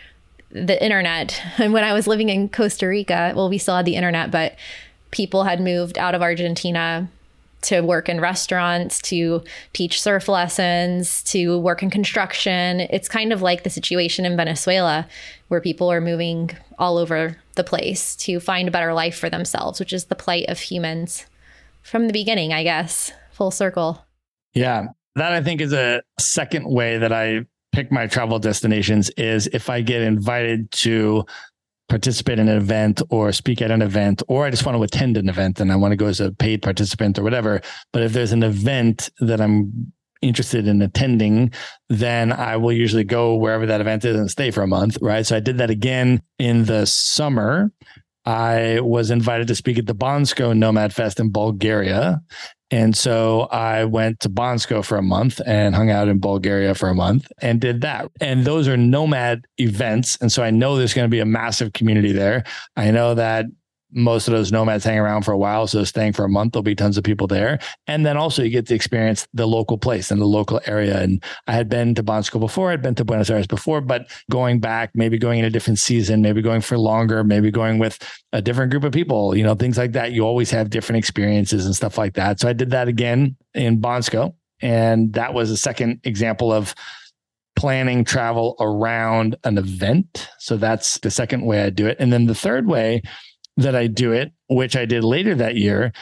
[0.51, 1.41] the internet.
[1.59, 4.57] And when I was living in Costa Rica, well, we still had the internet, but
[5.11, 7.09] people had moved out of Argentina
[7.63, 9.43] to work in restaurants, to
[9.73, 12.81] teach surf lessons, to work in construction.
[12.81, 15.07] It's kind of like the situation in Venezuela
[15.49, 19.81] where people are moving all over the place to find a better life for themselves,
[19.81, 21.27] which is the plight of humans
[21.83, 24.05] from the beginning, I guess, full circle.
[24.55, 24.89] Yeah.
[25.17, 29.69] That I think is a second way that I pick my travel destinations is if
[29.69, 31.25] I get invited to
[31.89, 35.17] participate in an event or speak at an event, or I just want to attend
[35.17, 37.61] an event and I want to go as a paid participant or whatever.
[37.93, 41.53] But if there's an event that I'm interested in attending,
[41.89, 44.99] then I will usually go wherever that event is and stay for a month.
[45.01, 45.25] Right.
[45.25, 47.73] So I did that again in the summer.
[48.25, 52.21] I was invited to speak at the Bansko Nomad Fest in Bulgaria.
[52.71, 56.89] And so I went to Bansko for a month and hung out in Bulgaria for
[56.89, 58.11] a month and did that.
[58.21, 60.19] And those are nomad events.
[60.21, 62.45] And so I know there's going to be a massive community there.
[62.77, 63.47] I know that
[63.93, 65.67] most of those nomads hang around for a while.
[65.67, 67.59] So staying for a month, there'll be tons of people there.
[67.87, 71.01] And then also you get to experience the local place and the local area.
[71.01, 74.61] And I had been to Bansko before, I'd been to Buenos Aires before, but going
[74.61, 77.99] back, maybe going in a different season, maybe going for longer, maybe going with
[78.33, 80.13] a different group of people, you know, things like that.
[80.13, 82.41] You always have different experiences and stuff like that.
[82.41, 84.35] So I did that again in Bansko.
[84.61, 86.75] And that was a second example of
[87.57, 90.29] planning travel around an event.
[90.39, 91.97] So that's the second way I do it.
[91.99, 93.03] And then the third way
[93.59, 95.93] that I do it, which I did later that year,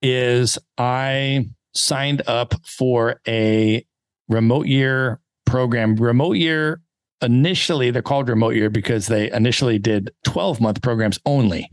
[0.00, 3.84] is I signed up for a
[4.28, 5.96] remote year program.
[5.96, 6.80] Remote year
[7.20, 11.68] initially they're called remote year because they initially did 12 month programs only.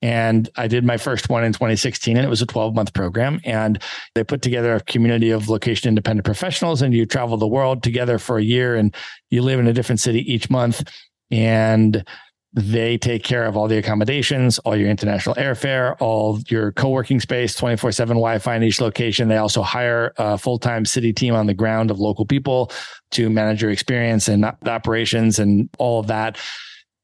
[0.00, 3.40] And I did my first one in 2016, and it was a 12 month program.
[3.44, 3.82] And
[4.14, 8.18] they put together a community of location independent professionals, and you travel the world together
[8.18, 8.94] for a year and
[9.30, 10.88] you live in a different city each month.
[11.30, 12.04] And
[12.54, 17.54] they take care of all the accommodations, all your international airfare, all your co-working space,
[17.54, 19.28] 24/7 Wi-Fi in each location.
[19.28, 22.72] They also hire a full-time city team on the ground of local people
[23.10, 26.38] to manage your experience and operations and all of that.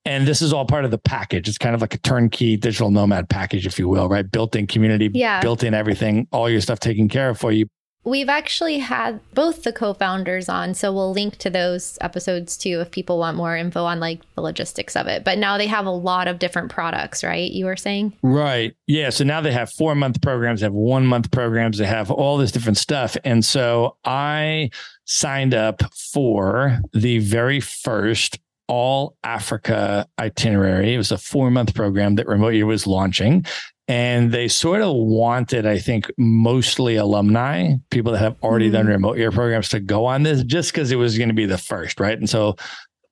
[0.07, 1.49] And this is all part of the package.
[1.49, 4.31] It's kind of like a turnkey digital nomad package, if you will, right?
[4.31, 5.41] Built in community, yeah.
[5.41, 7.67] built in everything, all your stuff taken care of for you.
[8.05, 12.91] We've actually had both the co-founders on, so we'll link to those episodes too if
[12.91, 15.25] people want more info on like the logistics of it.
[15.25, 17.51] But now they have a lot of different products, right?
[17.51, 18.13] You were saying?
[18.23, 18.77] Right.
[18.87, 22.53] Yeah, so now they have 4-month programs, they have 1-month programs, they have all this
[22.53, 23.17] different stuff.
[23.25, 24.71] And so I
[25.07, 30.95] signed up for the very first all Africa itinerary.
[30.95, 33.45] It was a four month program that Remote Year was launching
[33.87, 38.75] and they sort of wanted i think mostly alumni people that have already mm-hmm.
[38.75, 41.47] done remote year programs to go on this just because it was going to be
[41.47, 42.57] the first right and so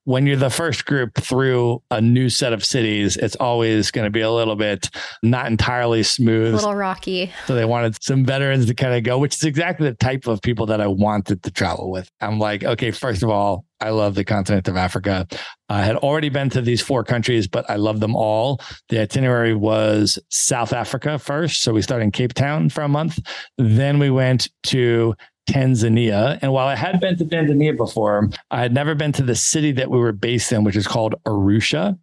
[0.04, 4.10] when you're the first group through a new set of cities, it's always going to
[4.10, 4.90] be a little bit
[5.22, 6.52] not entirely smooth.
[6.52, 7.32] A little rocky.
[7.46, 10.42] So they wanted some veterans to kind of go, which is exactly the type of
[10.42, 12.10] people that I wanted to travel with.
[12.20, 15.26] I'm like, okay, first of all, I love the continent of Africa.
[15.68, 18.60] I had already been to these four countries, but I love them all.
[18.90, 21.62] The itinerary was South Africa first.
[21.62, 23.18] So we started in Cape Town for a month.
[23.58, 25.14] Then we went to
[25.48, 26.38] Tanzania.
[26.42, 29.72] And while I had been to Tanzania before, I had never been to the city
[29.72, 31.98] that we were based in, which is called Arusha.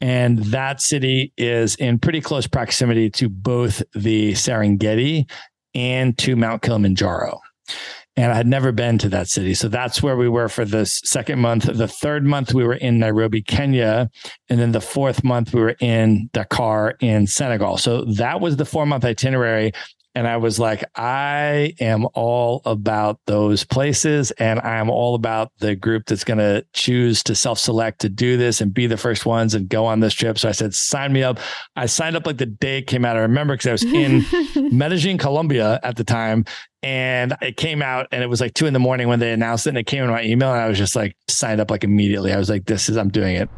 [0.00, 5.28] And that city is in pretty close proximity to both the Serengeti
[5.74, 7.40] and to Mount Kilimanjaro.
[8.18, 9.52] And I had never been to that city.
[9.52, 11.64] So that's where we were for the second month.
[11.64, 14.10] The third month, we were in Nairobi, Kenya.
[14.48, 17.76] And then the fourth month, we were in Dakar in Senegal.
[17.76, 19.72] So that was the four month itinerary.
[20.16, 24.30] And I was like, I am all about those places.
[24.30, 28.38] And I'm all about the group that's going to choose to self select to do
[28.38, 30.38] this and be the first ones and go on this trip.
[30.38, 31.38] So I said, sign me up.
[31.76, 33.18] I signed up like the day it came out.
[33.18, 34.24] I remember because I was in
[34.74, 36.46] Medellin, Colombia at the time.
[36.82, 39.66] And it came out and it was like two in the morning when they announced
[39.66, 39.70] it.
[39.70, 40.50] And it came in my email.
[40.50, 42.32] And I was just like, signed up like immediately.
[42.32, 43.50] I was like, this is, I'm doing it.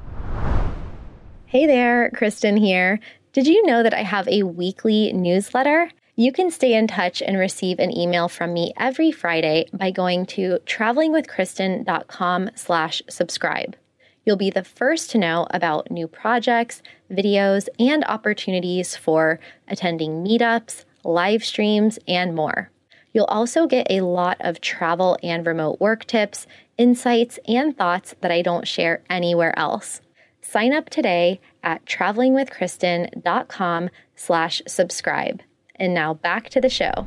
[1.46, 2.98] Hey there, Kristin here.
[3.32, 5.92] Did you know that I have a weekly newsletter?
[6.20, 10.26] You can stay in touch and receive an email from me every Friday by going
[10.26, 13.76] to travelingwithkristin.com slash subscribe.
[14.24, 19.38] You'll be the first to know about new projects, videos, and opportunities for
[19.68, 22.72] attending meetups, live streams, and more.
[23.12, 28.32] You'll also get a lot of travel and remote work tips, insights, and thoughts that
[28.32, 30.00] I don't share anywhere else.
[30.42, 35.42] Sign up today at travelingwithkristin.com slash subscribe.
[35.78, 37.06] And now back to the show.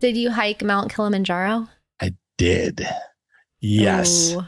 [0.00, 1.68] Did you hike Mount Kilimanjaro?
[2.00, 2.86] I did.
[3.60, 4.34] Yes.
[4.34, 4.44] Ooh.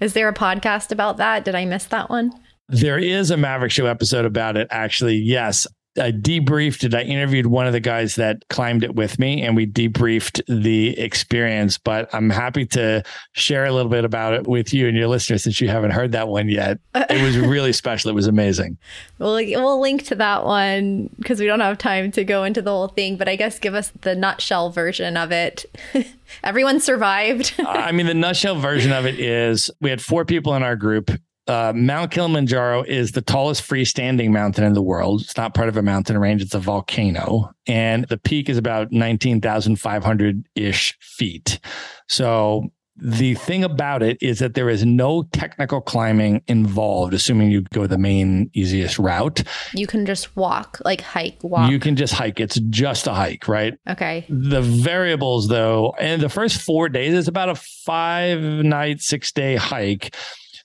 [0.00, 1.44] Is there a podcast about that?
[1.44, 2.32] Did I miss that one?
[2.68, 5.16] There is a Maverick Show episode about it, actually.
[5.16, 5.66] Yes.
[5.98, 6.94] I debriefed it.
[6.94, 10.98] I interviewed one of the guys that climbed it with me and we debriefed the
[10.98, 11.76] experience.
[11.76, 15.44] But I'm happy to share a little bit about it with you and your listeners
[15.44, 16.78] since you haven't heard that one yet.
[16.94, 18.10] It was really special.
[18.10, 18.78] It was amazing.
[19.18, 22.70] We'll, we'll link to that one because we don't have time to go into the
[22.70, 23.16] whole thing.
[23.16, 25.66] But I guess give us the nutshell version of it.
[26.42, 27.54] Everyone survived.
[27.58, 30.76] Uh, I mean, the nutshell version of it is we had four people in our
[30.76, 31.10] group
[31.52, 35.20] uh, Mount Kilimanjaro is the tallest freestanding mountain in the world.
[35.20, 37.52] It's not part of a mountain range, it's a volcano.
[37.66, 41.60] And the peak is about 19,500 ish feet.
[42.08, 47.62] So the thing about it is that there is no technical climbing involved, assuming you
[47.62, 49.42] go the main easiest route.
[49.74, 51.70] You can just walk, like hike, walk.
[51.70, 52.40] You can just hike.
[52.40, 53.74] It's just a hike, right?
[53.88, 54.24] Okay.
[54.28, 59.56] The variables, though, and the first four days is about a five night, six day
[59.56, 60.14] hike.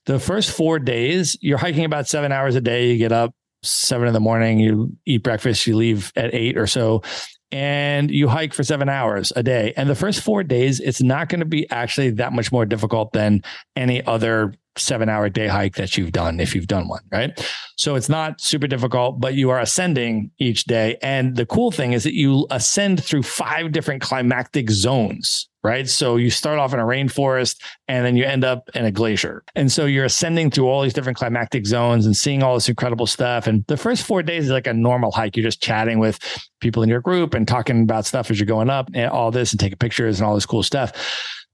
[0.08, 2.91] The first four days, you're hiking about seven hours a day.
[2.91, 6.66] You get up seven in the morning, you eat breakfast, you leave at eight or
[6.66, 7.03] so
[7.51, 9.74] and you hike for seven hours a day.
[9.78, 13.14] And the first four days, it's not going to be actually that much more difficult
[13.14, 13.41] than
[13.76, 17.32] any other seven hour day hike that you've done if you've done one, right?
[17.78, 20.97] So it's not super difficult, but you are ascending each day.
[21.01, 25.89] And the cool thing is that you ascend through five different climactic zones right?
[25.89, 29.43] So you start off in a rainforest and then you end up in a glacier.
[29.53, 33.05] And so you're ascending through all these different climactic zones and seeing all this incredible
[33.05, 33.47] stuff.
[33.47, 35.36] And the first four days is like a normal hike.
[35.36, 36.20] You're just chatting with
[36.61, 39.51] people in your group and talking about stuff as you're going up and all this
[39.51, 40.93] and taking pictures and all this cool stuff.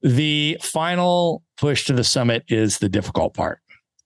[0.04, 3.62] The final push to the summit is the difficult part.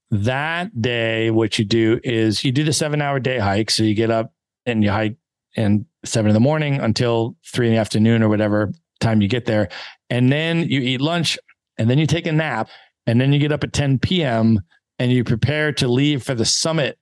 [0.10, 3.70] That day, what you do is you do the seven hour day hike.
[3.72, 4.32] So you get up
[4.66, 5.18] and you hike
[5.58, 9.46] and seven in the morning until three in the afternoon or whatever time you get
[9.46, 9.70] there
[10.10, 11.38] and then you eat lunch
[11.78, 12.70] and then you take a nap
[13.06, 14.60] and then you get up at 10 p.m.
[15.00, 16.98] and you prepare to leave for the summit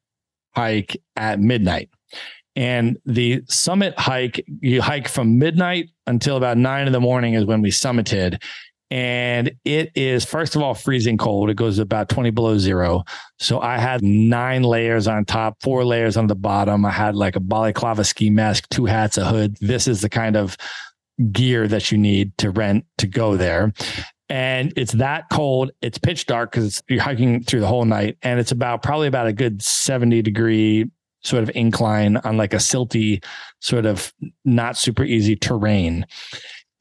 [0.56, 1.90] hike at midnight.
[2.56, 7.46] And the summit hike, you hike from midnight until about nine in the morning is
[7.46, 8.42] when we summited.
[8.92, 11.50] And it is, first of all, freezing cold.
[11.50, 13.04] It goes about 20 below zero.
[13.40, 16.86] So I had nine layers on top, four layers on the bottom.
[16.86, 19.58] I had like a balaclava ski mask, two hats, a hood.
[19.60, 20.56] This is the kind of
[21.32, 23.74] gear that you need to rent to go there.
[24.28, 25.72] And it's that cold.
[25.82, 28.18] It's pitch dark because you're hiking through the whole night.
[28.22, 30.90] And it's about probably about a good 70 degree
[31.24, 33.24] sort of incline on like a silty,
[33.60, 34.14] sort of
[34.44, 36.06] not super easy terrain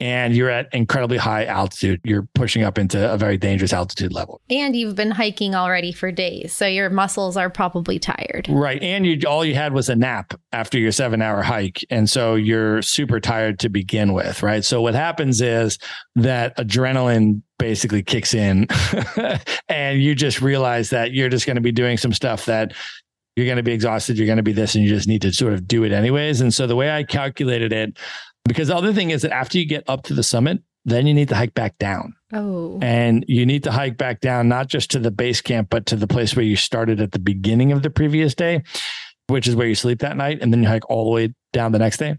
[0.05, 1.99] and you're at incredibly high altitude.
[2.05, 4.43] You're pushing up into a very dangerous altitude level.
[4.51, 8.47] And you've been hiking already for days, so your muscles are probably tired.
[8.51, 12.35] Right, and you all you had was a nap after your 7-hour hike, and so
[12.35, 14.63] you're super tired to begin with, right?
[14.63, 15.79] So what happens is
[16.17, 18.67] that adrenaline basically kicks in
[19.69, 22.75] and you just realize that you're just going to be doing some stuff that
[23.37, 25.33] you're going to be exhausted, you're going to be this, and you just need to
[25.33, 26.43] sort of do it anyways.
[26.43, 27.99] And so the way I calculated it
[28.45, 31.14] because the other thing is that after you get up to the summit, then you
[31.14, 32.14] need to hike back down.
[32.32, 32.78] Oh.
[32.82, 35.97] And you need to hike back down, not just to the base camp, but to
[35.97, 38.62] the place where you started at the beginning of the previous day,
[39.28, 40.38] which is where you sleep that night.
[40.42, 42.18] And then you hike all the way down the next day.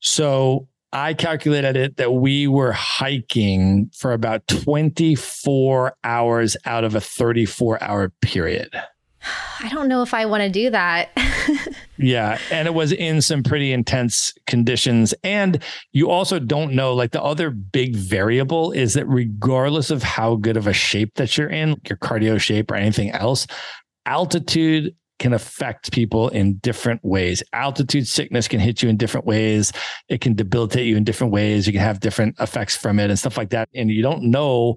[0.00, 7.00] So I calculated it that we were hiking for about 24 hours out of a
[7.00, 8.70] 34 hour period.
[9.60, 11.10] I don't know if I want to do that.
[11.98, 12.38] yeah.
[12.50, 15.14] And it was in some pretty intense conditions.
[15.24, 15.62] And
[15.92, 20.56] you also don't know, like the other big variable is that regardless of how good
[20.56, 23.46] of a shape that you're in, your cardio shape or anything else,
[24.06, 27.42] altitude can affect people in different ways.
[27.52, 29.72] Altitude sickness can hit you in different ways.
[30.08, 31.66] It can debilitate you in different ways.
[31.66, 33.68] You can have different effects from it and stuff like that.
[33.74, 34.76] And you don't know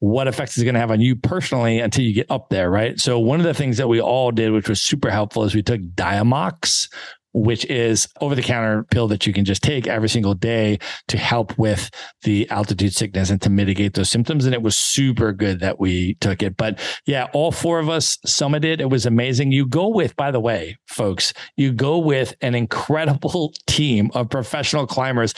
[0.00, 3.00] what effects is going to have on you personally until you get up there, right?
[3.00, 5.62] So one of the things that we all did, which was super helpful, is we
[5.62, 6.88] took Diamox,
[7.32, 10.78] which is over the counter pill that you can just take every single day
[11.08, 11.90] to help with
[12.22, 14.44] the altitude sickness and to mitigate those symptoms.
[14.44, 16.56] And it was super good that we took it.
[16.56, 18.80] But yeah, all four of us summited.
[18.80, 19.52] It was amazing.
[19.52, 24.86] You go with, by the way, folks, you go with an incredible team of professional
[24.86, 25.34] climbers.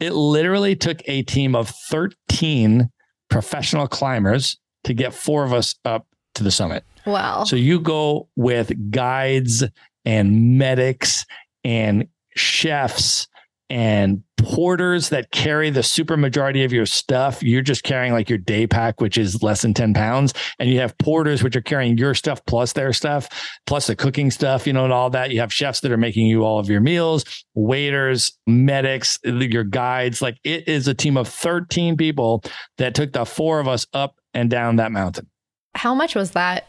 [0.00, 2.90] It literally took a team of 13
[3.32, 6.84] professional climbers to get four of us up to the summit.
[7.06, 7.44] Wow.
[7.44, 9.64] So you go with guides
[10.04, 11.24] and medics
[11.64, 13.28] and chefs
[13.72, 17.42] and porters that carry the super majority of your stuff.
[17.42, 20.34] You're just carrying like your day pack, which is less than 10 pounds.
[20.58, 23.28] And you have porters, which are carrying your stuff plus their stuff,
[23.66, 25.30] plus the cooking stuff, you know, and all that.
[25.30, 30.20] You have chefs that are making you all of your meals, waiters, medics, your guides.
[30.20, 32.44] Like it is a team of 13 people
[32.76, 35.28] that took the four of us up and down that mountain.
[35.74, 36.66] How much was that?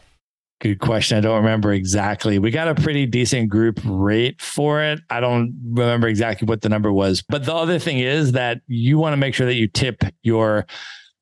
[0.60, 1.18] Good question.
[1.18, 2.38] I don't remember exactly.
[2.38, 5.00] We got a pretty decent group rate for it.
[5.10, 7.22] I don't remember exactly what the number was.
[7.28, 10.66] But the other thing is that you want to make sure that you tip your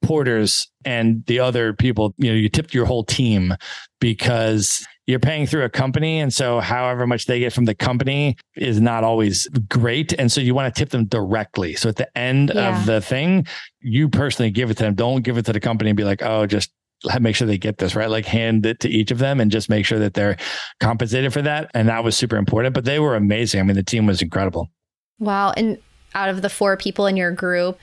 [0.02, 3.54] porters and the other people, you know, you tipped your whole team
[4.00, 6.20] because you're paying through a company.
[6.20, 10.12] And so, however much they get from the company is not always great.
[10.12, 11.74] And so, you want to tip them directly.
[11.74, 12.78] So, at the end yeah.
[12.78, 13.46] of the thing,
[13.80, 14.94] you personally give it to them.
[14.94, 16.70] Don't give it to the company and be like, oh, just
[17.20, 19.68] make sure they get this right, like hand it to each of them and just
[19.68, 20.36] make sure that they're
[20.80, 21.70] compensated for that.
[21.74, 22.74] And that was super important.
[22.74, 23.60] But they were amazing.
[23.60, 24.70] I mean, the team was incredible.
[25.18, 25.52] Wow.
[25.56, 25.78] And
[26.14, 27.78] out of the four people in your group,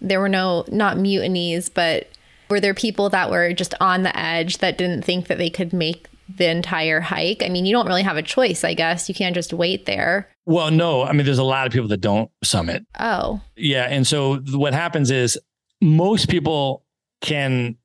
[0.00, 2.08] there were no, not mutinies, but
[2.48, 5.72] were there people that were just on the edge that didn't think that they could
[5.72, 7.42] make the entire hike?
[7.42, 9.08] I mean, you don't really have a choice, I guess.
[9.08, 10.28] You can't just wait there.
[10.46, 11.02] Well, no.
[11.02, 12.84] I mean, there's a lot of people that don't summit.
[12.98, 13.40] Oh.
[13.56, 13.84] Yeah.
[13.84, 15.38] And so what happens is
[15.80, 16.84] most people
[17.20, 17.76] can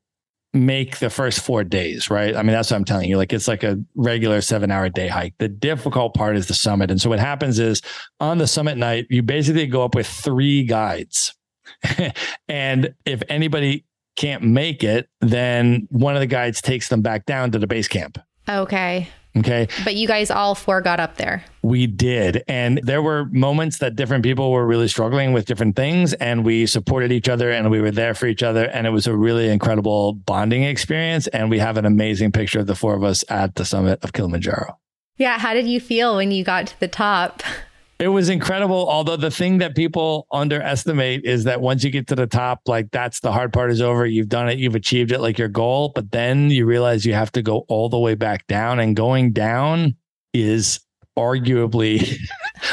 [0.52, 2.34] make the first four days, right?
[2.34, 3.16] I mean, that's what I'm telling you.
[3.16, 5.34] Like it's like a regular seven hour day hike.
[5.38, 6.90] The difficult part is the summit.
[6.90, 7.82] And so what happens is
[8.18, 11.34] on the summit night, you basically go up with three guides.
[12.48, 13.84] and if anybody
[14.16, 17.88] can't make it, then one of the guides takes them back down to the base
[17.88, 18.18] camp.
[18.48, 19.08] Okay.
[19.36, 19.68] Okay.
[19.84, 21.44] But you guys all four got up there.
[21.62, 22.42] We did.
[22.48, 26.14] And there were moments that different people were really struggling with different things.
[26.14, 28.64] And we supported each other and we were there for each other.
[28.64, 31.28] And it was a really incredible bonding experience.
[31.28, 34.12] And we have an amazing picture of the four of us at the summit of
[34.12, 34.76] Kilimanjaro.
[35.16, 35.38] Yeah.
[35.38, 37.42] How did you feel when you got to the top?
[38.00, 38.88] It was incredible.
[38.88, 42.90] Although the thing that people underestimate is that once you get to the top, like
[42.90, 44.06] that's the hard part is over.
[44.06, 45.92] You've done it, you've achieved it, like your goal.
[45.94, 49.32] But then you realize you have to go all the way back down, and going
[49.32, 49.96] down
[50.32, 50.80] is
[51.18, 52.18] arguably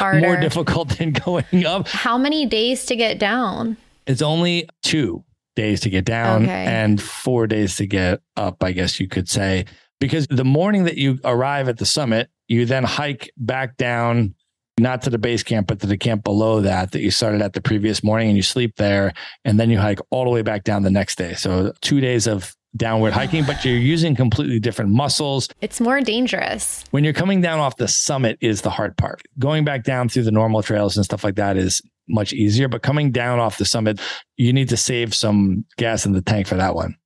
[0.00, 1.88] more difficult than going up.
[1.88, 3.76] How many days to get down?
[4.06, 5.24] It's only two
[5.56, 6.64] days to get down okay.
[6.64, 9.66] and four days to get up, I guess you could say.
[10.00, 14.34] Because the morning that you arrive at the summit, you then hike back down
[14.78, 17.52] not to the base camp, but to the camp below that, that you started at
[17.52, 19.12] the previous morning and you sleep there.
[19.44, 21.34] And then you hike all the way back down the next day.
[21.34, 25.48] So two days of downward hiking, but you're using completely different muscles.
[25.60, 26.84] It's more dangerous.
[26.90, 29.22] When you're coming down off the summit is the hard part.
[29.38, 32.82] Going back down through the normal trails and stuff like that is much easier, but
[32.82, 34.00] coming down off the summit,
[34.36, 36.96] you need to save some gas in the tank for that one.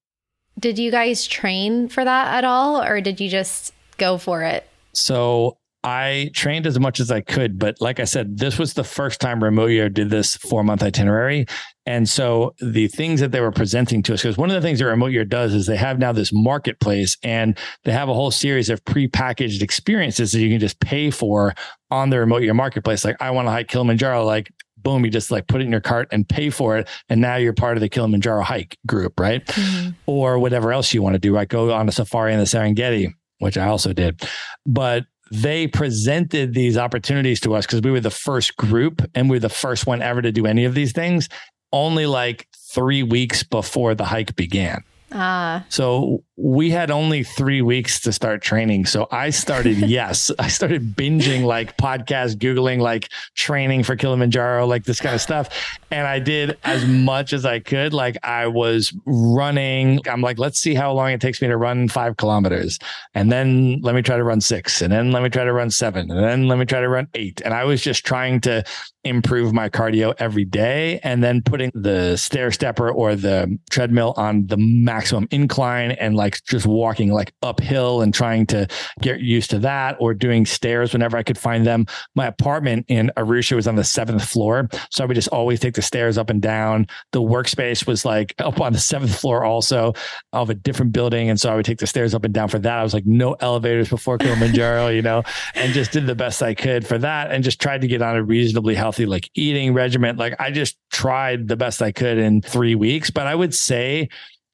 [0.58, 4.68] Did you guys train for that at all or did you just go for it?
[4.92, 8.84] So I trained as much as I could, but like I said, this was the
[8.84, 11.46] first time Remote Year did this four month itinerary.
[11.86, 14.78] And so the things that they were presenting to us, because one of the things
[14.78, 18.30] that Remote Year does is they have now this marketplace and they have a whole
[18.30, 21.52] series of pre-packaged experiences that you can just pay for
[21.90, 23.04] on the Remote Year marketplace.
[23.04, 25.80] Like I want to hike Kilimanjaro, like boom, you just like put it in your
[25.80, 26.88] cart and pay for it.
[27.08, 29.44] And now you're part of the Kilimanjaro hike group, right?
[29.46, 29.90] Mm-hmm.
[30.06, 31.48] Or whatever else you want to do, right?
[31.48, 34.22] Go on a safari in the Serengeti, which I also did.
[34.66, 39.36] But they presented these opportunities to us because we were the first group and we
[39.36, 41.30] were the first one ever to do any of these things
[41.72, 44.84] only like three weeks before the hike began.
[45.10, 45.64] Ah.
[45.70, 48.86] So we had only three weeks to start training.
[48.86, 54.84] So I started, yes, I started binging like podcast, Googling like training for Kilimanjaro, like
[54.84, 55.78] this kind of stuff.
[55.90, 57.92] And I did as much as I could.
[57.92, 60.00] Like I was running.
[60.08, 62.78] I'm like, let's see how long it takes me to run five kilometers.
[63.14, 64.80] And then let me try to run six.
[64.80, 66.10] And then let me try to run seven.
[66.10, 67.42] And then let me try to run eight.
[67.44, 68.64] And I was just trying to
[69.04, 74.46] improve my cardio every day and then putting the stair stepper or the treadmill on
[74.46, 78.66] the maximum incline and like just walking like uphill and trying to
[79.00, 81.86] get used to that or doing stairs whenever I could find them.
[82.14, 84.68] My apartment in Arusha was on the seventh floor.
[84.90, 86.86] So I would just always take the stairs up and down.
[87.12, 89.94] The workspace was like up on the seventh floor also
[90.32, 91.30] of a different building.
[91.30, 92.78] And so I would take the stairs up and down for that.
[92.78, 95.22] I was like, no elevators before Kilimanjaro, you know,
[95.54, 98.16] and just did the best I could for that and just tried to get on
[98.16, 100.16] a reasonably healthy like eating regimen.
[100.16, 103.10] Like I just tried the best I could in three weeks.
[103.10, 104.08] But I would say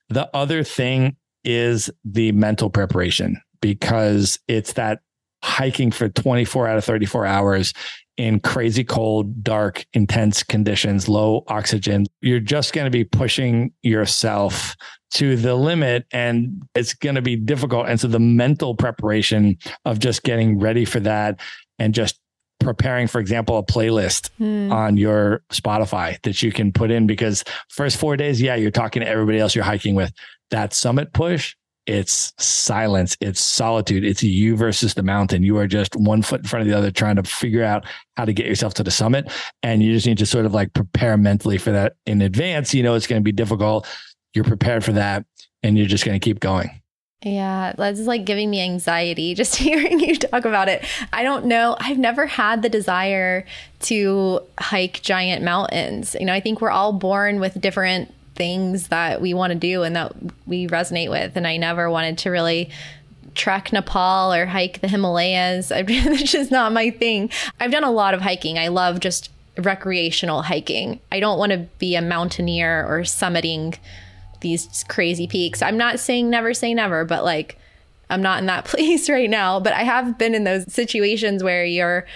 [0.08, 1.16] the other thing
[1.48, 5.00] is the mental preparation because it's that
[5.42, 7.72] hiking for 24 out of 34 hours
[8.18, 12.04] in crazy cold, dark, intense conditions, low oxygen.
[12.20, 14.76] You're just going to be pushing yourself
[15.14, 17.86] to the limit and it's going to be difficult.
[17.88, 21.40] And so the mental preparation of just getting ready for that
[21.78, 22.20] and just
[22.60, 24.70] preparing, for example, a playlist mm.
[24.72, 29.00] on your Spotify that you can put in because first four days, yeah, you're talking
[29.00, 30.12] to everybody else you're hiking with.
[30.50, 31.54] That summit push,
[31.88, 35.42] it's silence, it's solitude, it's you versus the mountain.
[35.42, 37.86] You are just one foot in front of the other trying to figure out
[38.16, 39.30] how to get yourself to the summit.
[39.62, 42.74] And you just need to sort of like prepare mentally for that in advance.
[42.74, 43.86] You know, it's going to be difficult.
[44.34, 45.24] You're prepared for that
[45.62, 46.78] and you're just going to keep going.
[47.24, 50.84] Yeah, that's like giving me anxiety just hearing you talk about it.
[51.12, 51.76] I don't know.
[51.80, 53.46] I've never had the desire
[53.80, 56.14] to hike giant mountains.
[56.18, 59.82] You know, I think we're all born with different things that we want to do
[59.82, 60.14] and that
[60.46, 61.36] we resonate with.
[61.36, 62.70] And I never wanted to really
[63.34, 65.70] trek Nepal or hike the Himalayas.
[65.72, 67.30] I, It's just not my thing.
[67.60, 68.58] I've done a lot of hiking.
[68.58, 71.00] I love just recreational hiking.
[71.12, 73.76] I don't want to be a mountaineer or summiting
[74.40, 75.60] these crazy peaks.
[75.60, 77.58] I'm not saying never say never, but like
[78.08, 79.60] I'm not in that place right now.
[79.60, 82.06] But I have been in those situations where you're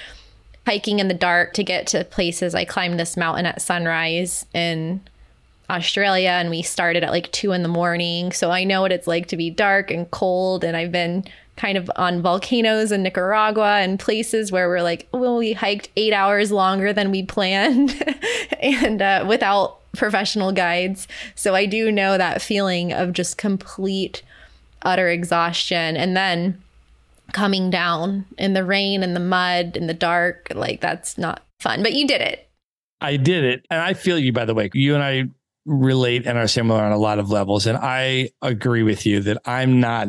[0.67, 2.55] hiking in the dark to get to places.
[2.55, 5.01] I climbed this mountain at sunrise in
[5.71, 8.33] Australia and we started at like two in the morning.
[8.33, 10.65] So I know what it's like to be dark and cold.
[10.65, 11.25] And I've been
[11.57, 16.13] kind of on volcanoes in Nicaragua and places where we're like, well, we hiked eight
[16.13, 18.03] hours longer than we planned
[18.61, 21.07] and uh, without professional guides.
[21.35, 24.23] So I do know that feeling of just complete,
[24.83, 25.97] utter exhaustion.
[25.97, 26.63] And then
[27.33, 31.83] coming down in the rain and the mud and the dark, like that's not fun.
[31.83, 32.49] But you did it.
[33.01, 33.67] I did it.
[33.71, 34.71] And I feel you, by the way.
[34.73, 35.29] You and I
[35.65, 37.67] relate and are similar on a lot of levels.
[37.67, 40.09] And I agree with you that I'm not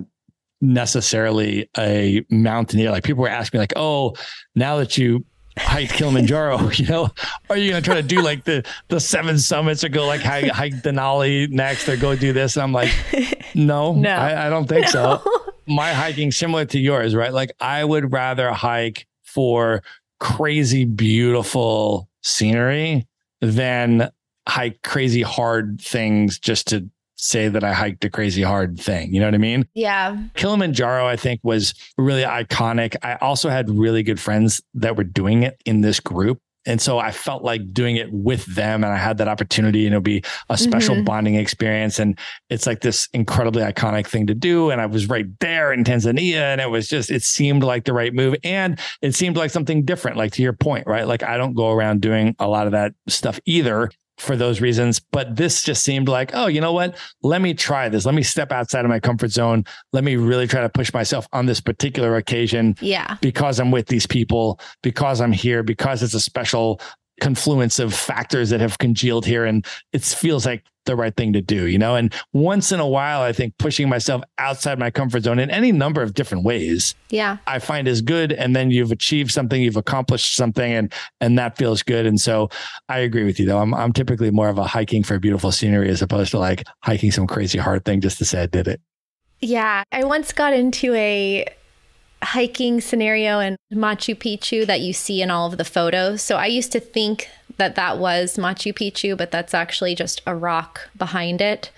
[0.61, 2.91] necessarily a mountaineer.
[2.91, 4.15] Like people were asking me, like, oh,
[4.55, 5.25] now that you
[5.57, 7.09] hike Kilimanjaro, you know,
[7.49, 10.21] are you going to try to do like the the seven summits or go like
[10.21, 12.55] hike, hike Denali next or go do this?
[12.55, 12.91] And I'm like,
[13.55, 15.21] no, no, I, I don't think no.
[15.21, 15.51] so.
[15.65, 17.31] My hiking similar to yours, right?
[17.31, 19.81] Like I would rather hike for
[20.19, 23.07] crazy beautiful scenery
[23.39, 24.09] than
[24.47, 29.13] hike crazy hard things just to say that I hiked a crazy hard thing.
[29.13, 29.67] You know what I mean?
[29.73, 30.17] Yeah.
[30.35, 32.95] Kilimanjaro, I think, was really iconic.
[33.01, 36.39] I also had really good friends that were doing it in this group.
[36.65, 39.93] And so I felt like doing it with them and I had that opportunity and
[39.93, 41.03] it'll be a special mm-hmm.
[41.03, 41.99] bonding experience.
[41.99, 42.17] And
[42.49, 44.69] it's like this incredibly iconic thing to do.
[44.69, 47.91] And I was right there in Tanzania and it was just, it seemed like the
[47.91, 48.35] right move.
[48.45, 51.05] And it seemed like something different, like to your point, right?
[51.05, 54.99] Like I don't go around doing a lot of that stuff either for those reasons.
[54.99, 56.97] But this just seemed like, oh, you know what?
[57.21, 58.05] Let me try this.
[58.05, 59.65] Let me step outside of my comfort zone.
[59.91, 62.75] Let me really try to push myself on this particular occasion.
[62.79, 63.17] Yeah.
[63.21, 66.79] Because I'm with these people, because I'm here, because it's a special
[67.23, 69.45] confluence of factors that have congealed here.
[69.45, 71.95] And it feels like the right thing to do, you know?
[71.95, 75.71] And once in a while, I think pushing myself outside my comfort zone in any
[75.71, 76.95] number of different ways.
[77.09, 77.37] Yeah.
[77.47, 78.33] I find is good.
[78.33, 82.05] And then you've achieved something, you've accomplished something and and that feels good.
[82.05, 82.49] And so
[82.89, 83.59] I agree with you though.
[83.59, 87.11] I'm I'm typically more of a hiking for beautiful scenery as opposed to like hiking
[87.11, 88.81] some crazy hard thing just to say I did it.
[89.39, 89.83] Yeah.
[89.93, 91.45] I once got into a
[92.23, 96.21] hiking scenario in Machu Picchu that you see in all of the photos.
[96.21, 100.35] So I used to think that that was Machu Picchu, but that's actually just a
[100.35, 101.71] rock behind it.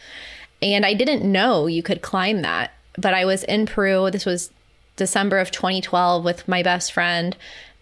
[0.61, 2.71] And I didn't know you could climb that.
[2.97, 4.09] But I was in Peru.
[4.09, 4.51] This was
[4.95, 7.35] December of 2012 with my best friend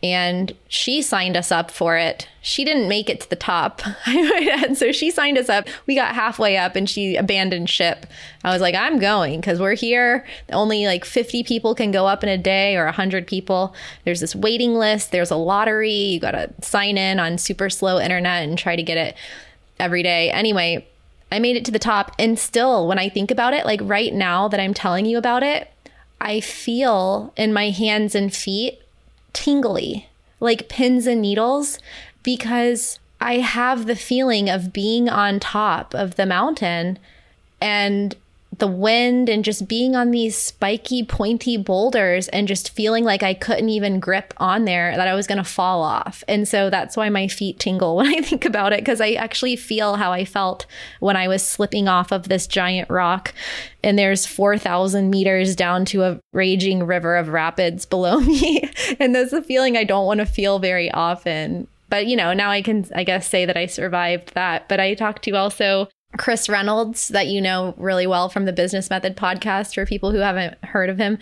[0.04, 2.28] and she signed us up for it.
[2.41, 3.82] She didn't make it to the top.
[4.76, 5.66] so she signed us up.
[5.88, 8.06] We got halfway up and she abandoned ship.
[8.43, 10.26] I was like, I'm going because we're here.
[10.51, 13.74] Only like 50 people can go up in a day or 100 people.
[14.04, 15.14] There's this waiting list.
[15.14, 15.93] There's a lottery.
[15.93, 19.16] You got to sign in on super slow internet and try to get it
[19.80, 20.30] every day.
[20.32, 20.86] Anyway,
[21.32, 22.14] I made it to the top.
[22.20, 25.43] And still, when I think about it, like right now that I'm telling you about
[25.43, 25.70] it,
[26.20, 28.83] I feel in my hands and feet
[29.34, 30.10] tingly,
[30.40, 31.80] like pins and needles,
[32.24, 37.00] because I have the feeling of being on top of the mountain
[37.62, 38.16] and
[38.60, 43.34] the wind and just being on these spiky, pointy boulders and just feeling like I
[43.34, 46.24] couldn't even grip on there, that I was going to fall off.
[46.28, 49.56] And so that's why my feet tingle when I think about it, because I actually
[49.56, 50.66] feel how I felt
[50.99, 53.34] when I was slipping off of this giant rock.
[53.84, 58.70] And there's 4,000 meters down to a raging river of rapids below me.
[58.99, 62.49] and that's a feeling I don't want to feel very often but you know now
[62.49, 65.88] i can i guess say that i survived that but i talked to you also
[66.18, 70.20] Chris Reynolds, that you know really well from the Business Method podcast, for people who
[70.20, 71.18] haven't heard of him.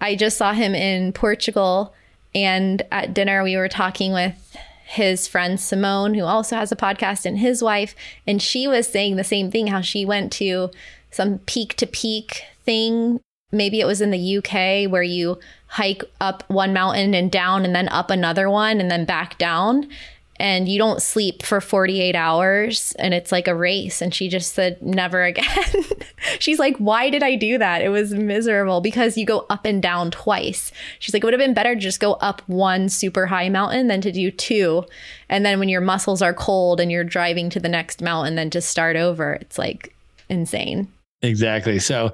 [0.00, 1.94] I just saw him in Portugal,
[2.34, 4.56] and at dinner, we were talking with
[4.86, 7.94] his friend Simone, who also has a podcast, and his wife.
[8.26, 10.70] And she was saying the same thing how she went to
[11.10, 13.20] some peak to peak thing.
[13.52, 17.74] Maybe it was in the UK where you hike up one mountain and down, and
[17.74, 19.88] then up another one, and then back down
[20.36, 24.54] and you don't sleep for 48 hours and it's like a race and she just
[24.54, 25.84] said never again.
[26.38, 27.82] She's like why did i do that?
[27.82, 30.72] It was miserable because you go up and down twice.
[30.98, 33.88] She's like it would have been better to just go up one super high mountain
[33.88, 34.84] than to do two
[35.28, 38.50] and then when your muscles are cold and you're driving to the next mountain then
[38.50, 39.34] to start over.
[39.34, 39.94] It's like
[40.28, 40.88] insane
[41.24, 41.78] Exactly.
[41.78, 42.12] So,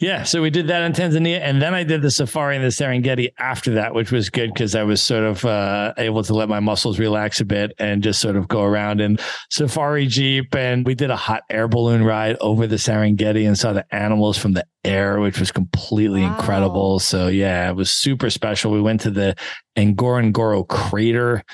[0.00, 0.22] yeah.
[0.22, 3.28] So we did that in Tanzania, and then I did the safari in the Serengeti
[3.38, 6.60] after that, which was good because I was sort of uh, able to let my
[6.60, 9.18] muscles relax a bit and just sort of go around in
[9.50, 10.54] safari jeep.
[10.54, 14.38] And we did a hot air balloon ride over the Serengeti and saw the animals
[14.38, 16.34] from the air, which was completely wow.
[16.34, 16.98] incredible.
[16.98, 18.72] So, yeah, it was super special.
[18.72, 19.36] We went to the
[19.76, 21.44] Ngorongoro crater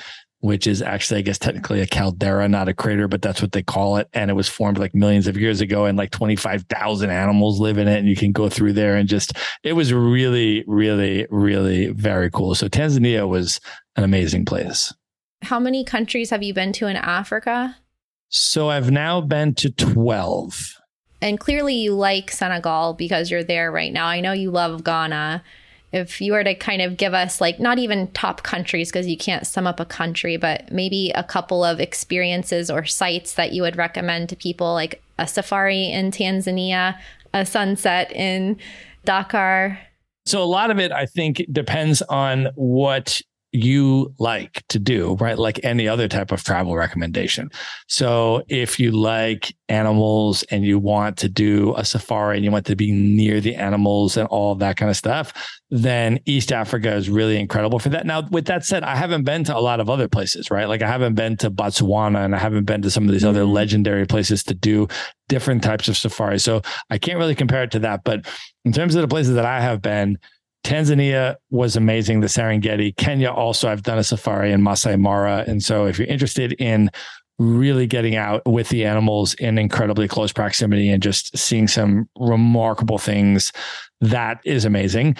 [0.43, 3.63] which is actually, I guess, technically a caldera, not a crater, but that's what they
[3.63, 4.09] call it.
[4.11, 7.87] And it was formed like millions of years ago, and like 25,000 animals live in
[7.87, 7.97] it.
[7.97, 12.55] And you can go through there and just, it was really, really, really very cool.
[12.55, 13.61] So Tanzania was
[13.95, 14.93] an amazing place.
[15.43, 17.77] How many countries have you been to in Africa?
[18.27, 20.73] So I've now been to 12.
[21.21, 24.07] And clearly you like Senegal because you're there right now.
[24.07, 25.41] I know you love Ghana
[25.93, 29.15] if you were to kind of give us like not even top countries because you
[29.15, 33.61] can't sum up a country but maybe a couple of experiences or sites that you
[33.61, 36.97] would recommend to people like a safari in tanzania
[37.33, 38.57] a sunset in
[39.05, 39.79] dakar?
[40.25, 43.21] So a lot of it i think depends on what
[43.53, 45.37] you like to do, right?
[45.37, 47.51] Like any other type of travel recommendation.
[47.87, 52.65] So if you like animals and you want to do a safari and you want
[52.65, 55.33] to be near the animals and all that kind of stuff,
[55.69, 58.07] then East Africa is really incredible for that.
[58.07, 60.67] Now, with that said, I haven't been to a lot of other places, right?
[60.67, 63.43] Like I haven't been to Botswana and I haven't been to some of these other
[63.43, 63.53] mm-hmm.
[63.53, 64.87] legendary places to do
[65.29, 66.43] different types of safaris.
[66.43, 68.03] So I can't really compare it to that.
[68.03, 68.25] But
[68.65, 70.17] in terms of the places that I have been,
[70.63, 72.95] Tanzania was amazing, the Serengeti.
[72.95, 75.43] Kenya also, I've done a safari in Masai Mara.
[75.47, 76.89] And so if you're interested in
[77.39, 82.97] really getting out with the animals in incredibly close proximity and just seeing some remarkable
[82.97, 83.51] things,
[84.01, 85.17] that is amazing.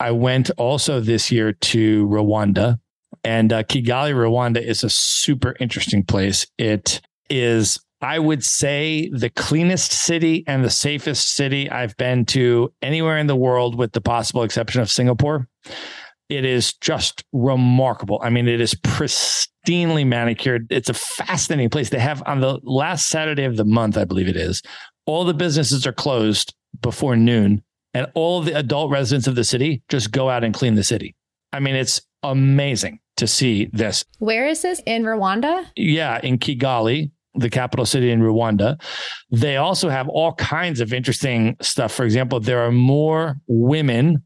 [0.00, 2.78] I went also this year to Rwanda,
[3.24, 6.46] and uh, Kigali, Rwanda is a super interesting place.
[6.56, 12.72] It is I would say the cleanest city and the safest city I've been to
[12.80, 15.48] anywhere in the world, with the possible exception of Singapore.
[16.28, 18.20] It is just remarkable.
[18.22, 20.66] I mean, it is pristinely manicured.
[20.70, 21.88] It's a fascinating place.
[21.88, 24.62] They have on the last Saturday of the month, I believe it is,
[25.06, 27.62] all the businesses are closed before noon,
[27.94, 31.16] and all the adult residents of the city just go out and clean the city.
[31.52, 34.04] I mean, it's amazing to see this.
[34.18, 34.82] Where is this?
[34.86, 35.64] In Rwanda?
[35.76, 38.80] Yeah, in Kigali the capital city in Rwanda.
[39.30, 41.92] They also have all kinds of interesting stuff.
[41.92, 44.22] For example, there are more women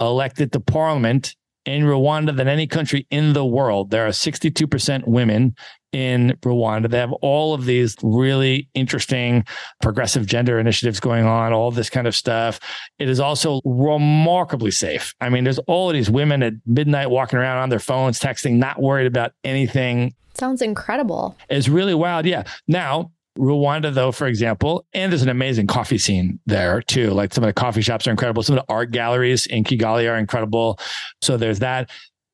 [0.00, 3.90] elected to parliament in Rwanda than any country in the world.
[3.90, 5.54] There are 62% women
[5.92, 6.88] in Rwanda.
[6.88, 9.44] They have all of these really interesting
[9.82, 12.60] progressive gender initiatives going on, all this kind of stuff.
[12.98, 15.14] It is also remarkably safe.
[15.20, 18.54] I mean, there's all of these women at midnight walking around on their phones, texting,
[18.54, 20.14] not worried about anything.
[20.34, 21.36] Sounds incredible.
[21.48, 22.24] It's really wild.
[22.24, 22.44] Yeah.
[22.68, 27.10] Now, Rwanda, though, for example, and there's an amazing coffee scene there too.
[27.10, 28.42] Like some of the coffee shops are incredible.
[28.42, 30.78] Some of the art galleries in Kigali are incredible.
[31.22, 31.90] So there's that.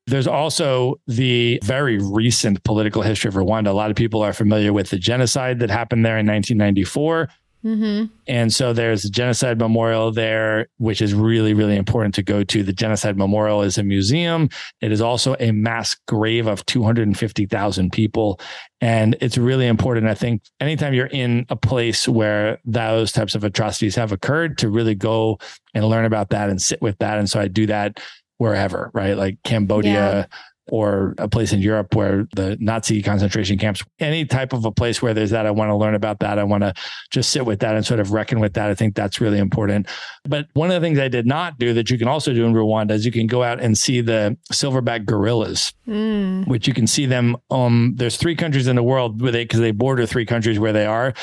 [0.07, 3.67] There's also the very recent political history of Rwanda.
[3.67, 7.29] A lot of people are familiar with the genocide that happened there in 1994.
[7.65, 8.05] Mm-hmm.
[8.27, 12.63] And so there's a genocide memorial there, which is really, really important to go to.
[12.63, 14.49] The genocide memorial is a museum.
[14.81, 18.39] It is also a mass grave of 250,000 people.
[18.79, 20.07] And it's really important.
[20.07, 24.69] I think anytime you're in a place where those types of atrocities have occurred to
[24.69, 25.39] really go
[25.73, 27.17] and learn about that and sit with that.
[27.17, 27.99] And so I do that
[28.37, 29.17] wherever, right?
[29.17, 30.25] Like Cambodia, yeah
[30.69, 35.01] or a place in Europe where the Nazi concentration camps, any type of a place
[35.01, 36.39] where there's that, I want to learn about that.
[36.39, 36.73] I want to
[37.11, 38.69] just sit with that and sort of reckon with that.
[38.69, 39.87] I think that's really important.
[40.23, 42.53] But one of the things I did not do that you can also do in
[42.53, 46.47] Rwanda is you can go out and see the silverback gorillas, mm.
[46.47, 47.37] which you can see them.
[47.49, 50.73] Um, there's three countries in the world where they, because they border three countries where
[50.73, 51.13] they are.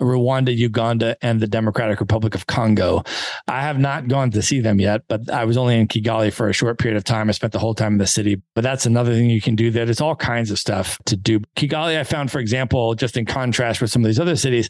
[0.00, 3.02] Rwanda, Uganda, and the Democratic Republic of Congo.
[3.48, 6.48] I have not gone to see them yet, but I was only in Kigali for
[6.48, 7.28] a short period of time.
[7.28, 9.70] I spent the whole time in the city, but that's another thing you can do
[9.70, 9.84] there.
[9.84, 11.40] There's all kinds of stuff to do.
[11.56, 14.68] Kigali, I found, for example, just in contrast with some of these other cities,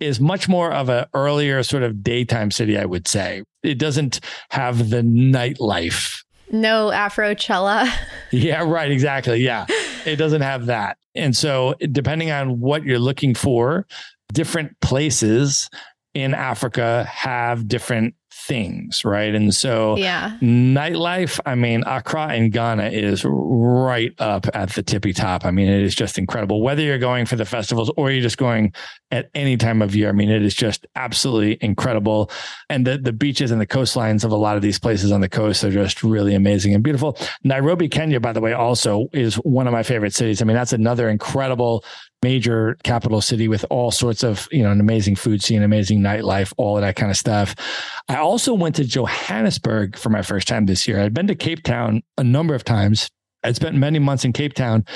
[0.00, 3.42] is much more of an earlier sort of daytime city, I would say.
[3.62, 4.20] It doesn't
[4.50, 7.90] have the nightlife no Afrochella.
[8.30, 8.90] yeah, right.
[8.90, 9.40] Exactly.
[9.40, 9.66] Yeah.
[10.06, 10.98] It doesn't have that.
[11.14, 13.86] And so, depending on what you're looking for,
[14.32, 15.68] different places
[16.14, 18.14] in Africa have different
[18.46, 19.34] things, right?
[19.34, 21.40] And so, yeah, nightlife.
[21.46, 25.44] I mean, Accra in Ghana is right up at the tippy top.
[25.44, 26.62] I mean, it is just incredible.
[26.62, 28.72] Whether you're going for the festivals or you're just going
[29.10, 32.30] at any time of year, I mean, it is just absolutely incredible.
[32.68, 35.28] And the the beaches and the coastlines of a lot of these places on the
[35.28, 37.16] coast are just really amazing and beautiful.
[37.44, 40.42] Nairobi, Kenya, by the way, also is one of my favorite cities.
[40.42, 41.84] I mean, that's another incredible
[42.24, 46.54] major capital city with all sorts of, you know, an amazing food scene, amazing nightlife,
[46.56, 47.54] all of that kind of stuff.
[48.08, 51.02] I also went to Johannesburg for my first time this year.
[51.02, 53.10] I'd been to Cape Town a number of times.
[53.42, 54.86] I'd spent many months in Cape Town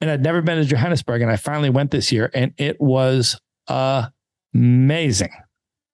[0.00, 1.22] and I'd never been to Johannesburg.
[1.22, 5.30] And I finally went this year and it was amazing.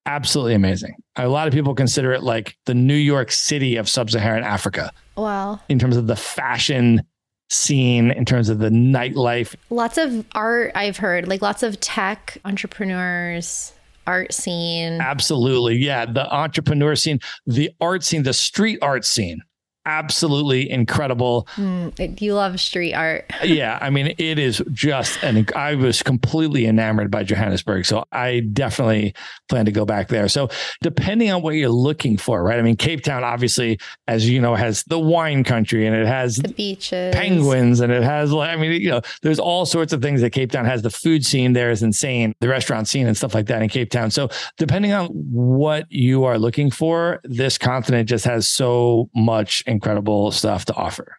[0.07, 0.95] Absolutely amazing.
[1.17, 4.91] A lot of people consider it like the New York City of sub Saharan Africa.
[5.17, 5.61] Wow.
[5.69, 7.03] In terms of the fashion
[7.51, 9.55] scene in terms of the nightlife.
[9.71, 13.73] Lots of art, I've heard, like lots of tech entrepreneurs
[14.07, 15.01] art scene.
[15.01, 15.77] Absolutely.
[15.77, 16.07] Yeah.
[16.07, 19.43] The entrepreneur scene, the art scene, the street art scene
[19.89, 21.49] absolutely incredible.
[21.57, 23.31] Mm, you love street art.
[23.45, 25.47] yeah, I mean, it is just an.
[25.57, 29.15] I was completely enamored by Johannesburg, so I definitely
[29.49, 30.29] plan to go back there.
[30.29, 30.51] So,
[30.83, 32.59] depending on what you're looking for, right?
[32.59, 36.37] I mean, Cape Town, obviously, as you know, has the wine country and it has
[36.37, 40.21] the beaches, penguins, and it has, I mean, you know, there's all sorts of things
[40.21, 40.83] that Cape Town has.
[40.83, 43.91] The food scene there is insane, the restaurant scene and stuff like that in Cape
[43.91, 44.11] Town.
[44.11, 44.29] So,
[44.59, 50.65] depending on what you are looking for, this continent just has so much incredible stuff
[50.65, 51.19] to offer.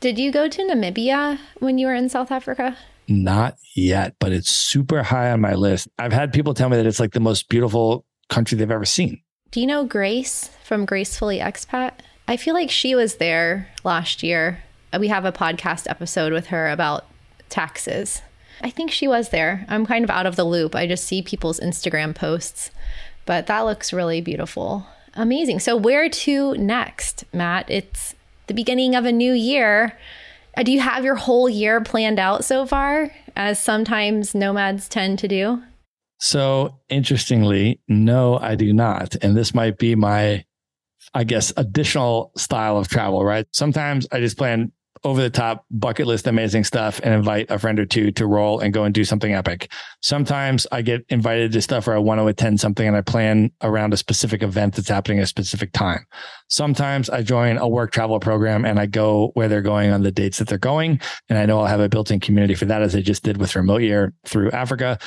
[0.00, 2.76] Did you go to Namibia when you were in South Africa?
[3.08, 5.88] Not yet, but it's super high on my list.
[5.98, 9.22] I've had people tell me that it's like the most beautiful country they've ever seen.
[9.50, 11.92] Do you know Grace from Gracefully Expat?
[12.28, 14.62] I feel like she was there last year.
[14.98, 17.06] We have a podcast episode with her about
[17.48, 18.20] taxes.
[18.60, 19.64] I think she was there.
[19.68, 20.74] I'm kind of out of the loop.
[20.74, 22.70] I just see people's Instagram posts,
[23.24, 24.86] but that looks really beautiful.
[25.16, 25.60] Amazing.
[25.60, 27.70] So, where to next, Matt?
[27.70, 28.14] It's
[28.46, 29.98] the beginning of a new year.
[30.56, 35.18] Uh, do you have your whole year planned out so far, as sometimes nomads tend
[35.20, 35.62] to do?
[36.18, 39.16] So, interestingly, no, I do not.
[39.22, 40.44] And this might be my,
[41.14, 43.46] I guess, additional style of travel, right?
[43.52, 44.72] Sometimes I just plan
[45.06, 48.58] over the top bucket list amazing stuff and invite a friend or two to roll
[48.58, 49.70] and go and do something epic.
[50.02, 53.52] Sometimes I get invited to stuff where I want to attend something and I plan
[53.62, 56.04] around a specific event that's happening at a specific time.
[56.48, 60.10] Sometimes I join a work travel program and I go where they're going on the
[60.10, 61.00] dates that they're going.
[61.28, 63.36] And I know I'll have a built in community for that as I just did
[63.36, 64.98] with Remote Year through Africa.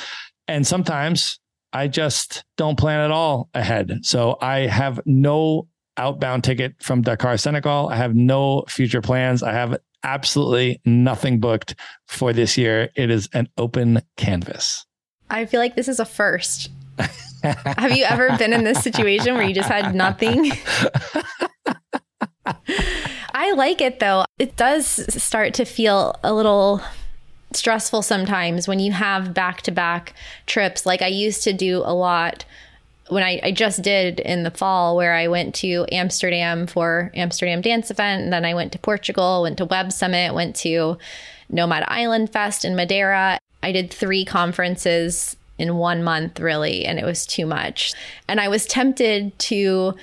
[0.48, 1.38] And sometimes
[1.74, 3.98] I just don't plan at all ahead.
[4.04, 7.90] So I have no outbound ticket from Dakar, Senegal.
[7.90, 9.42] I have no future plans.
[9.42, 11.74] I have absolutely nothing booked
[12.06, 12.90] for this year.
[12.96, 14.86] It is an open canvas.
[15.30, 16.70] I feel like this is a first.
[17.42, 20.52] have you ever been in this situation where you just had nothing?
[23.32, 24.24] I like it though.
[24.38, 24.86] It does
[25.22, 26.82] start to feel a little
[27.52, 30.14] stressful sometimes when you have back to back
[30.46, 30.84] trips.
[30.84, 32.44] Like I used to do a lot
[33.10, 37.60] when I, I, just did in the fall where I went to Amsterdam for Amsterdam
[37.60, 40.96] Dance Event, and then I went to Portugal, went to Web Summit, went to
[41.48, 43.38] Nomad Island Fest in Madeira.
[43.62, 47.92] I did three conferences in one month, really, and it was too much.
[48.28, 49.94] And I was tempted to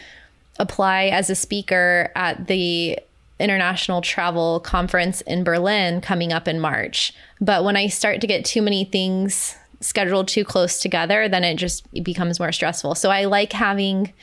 [0.60, 3.00] apply as a speaker at the
[3.40, 7.14] International Travel Conference in Berlin coming up in March.
[7.40, 11.56] But when I start to get too many things scheduled too close together, then it
[11.56, 12.96] just it becomes more stressful.
[12.96, 14.14] So I like having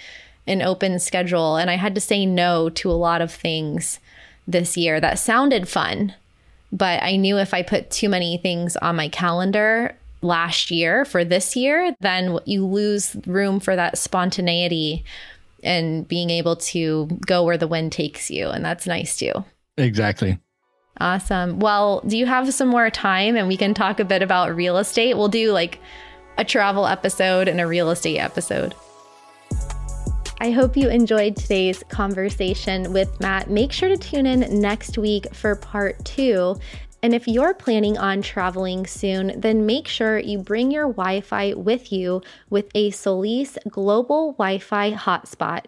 [0.46, 3.98] an open schedule and I had to say no to a lot of things
[4.46, 6.14] this year that sounded fun,
[6.72, 11.24] but I knew if I put too many things on my calendar last year for
[11.24, 15.04] this year, then you lose room for that spontaneity
[15.62, 19.32] and being able to go where the wind takes you and that's nice too.
[19.78, 20.38] Exactly.
[21.00, 21.58] Awesome.
[21.58, 24.78] Well, do you have some more time and we can talk a bit about real
[24.78, 25.16] estate?
[25.16, 25.80] We'll do like
[26.38, 28.74] a travel episode and a real estate episode.
[30.40, 33.50] I hope you enjoyed today's conversation with Matt.
[33.50, 36.56] Make sure to tune in next week for part two.
[37.02, 41.52] And if you're planning on traveling soon, then make sure you bring your Wi Fi
[41.54, 45.66] with you with a Solis global Wi Fi hotspot.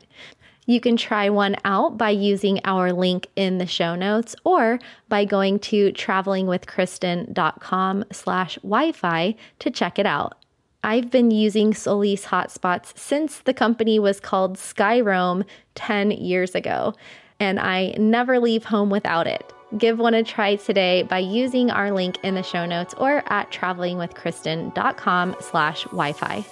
[0.66, 5.24] You can try one out by using our link in the show notes or by
[5.24, 10.34] going to travelingwithkristin.com slash Wi-Fi to check it out.
[10.82, 15.44] I've been using Solis hotspots since the company was called Skyroam
[15.74, 16.94] 10 years ago,
[17.40, 19.52] and I never leave home without it.
[19.78, 23.50] Give one a try today by using our link in the show notes or at
[23.50, 26.44] travelingwithkristin.com slash Wi-Fi.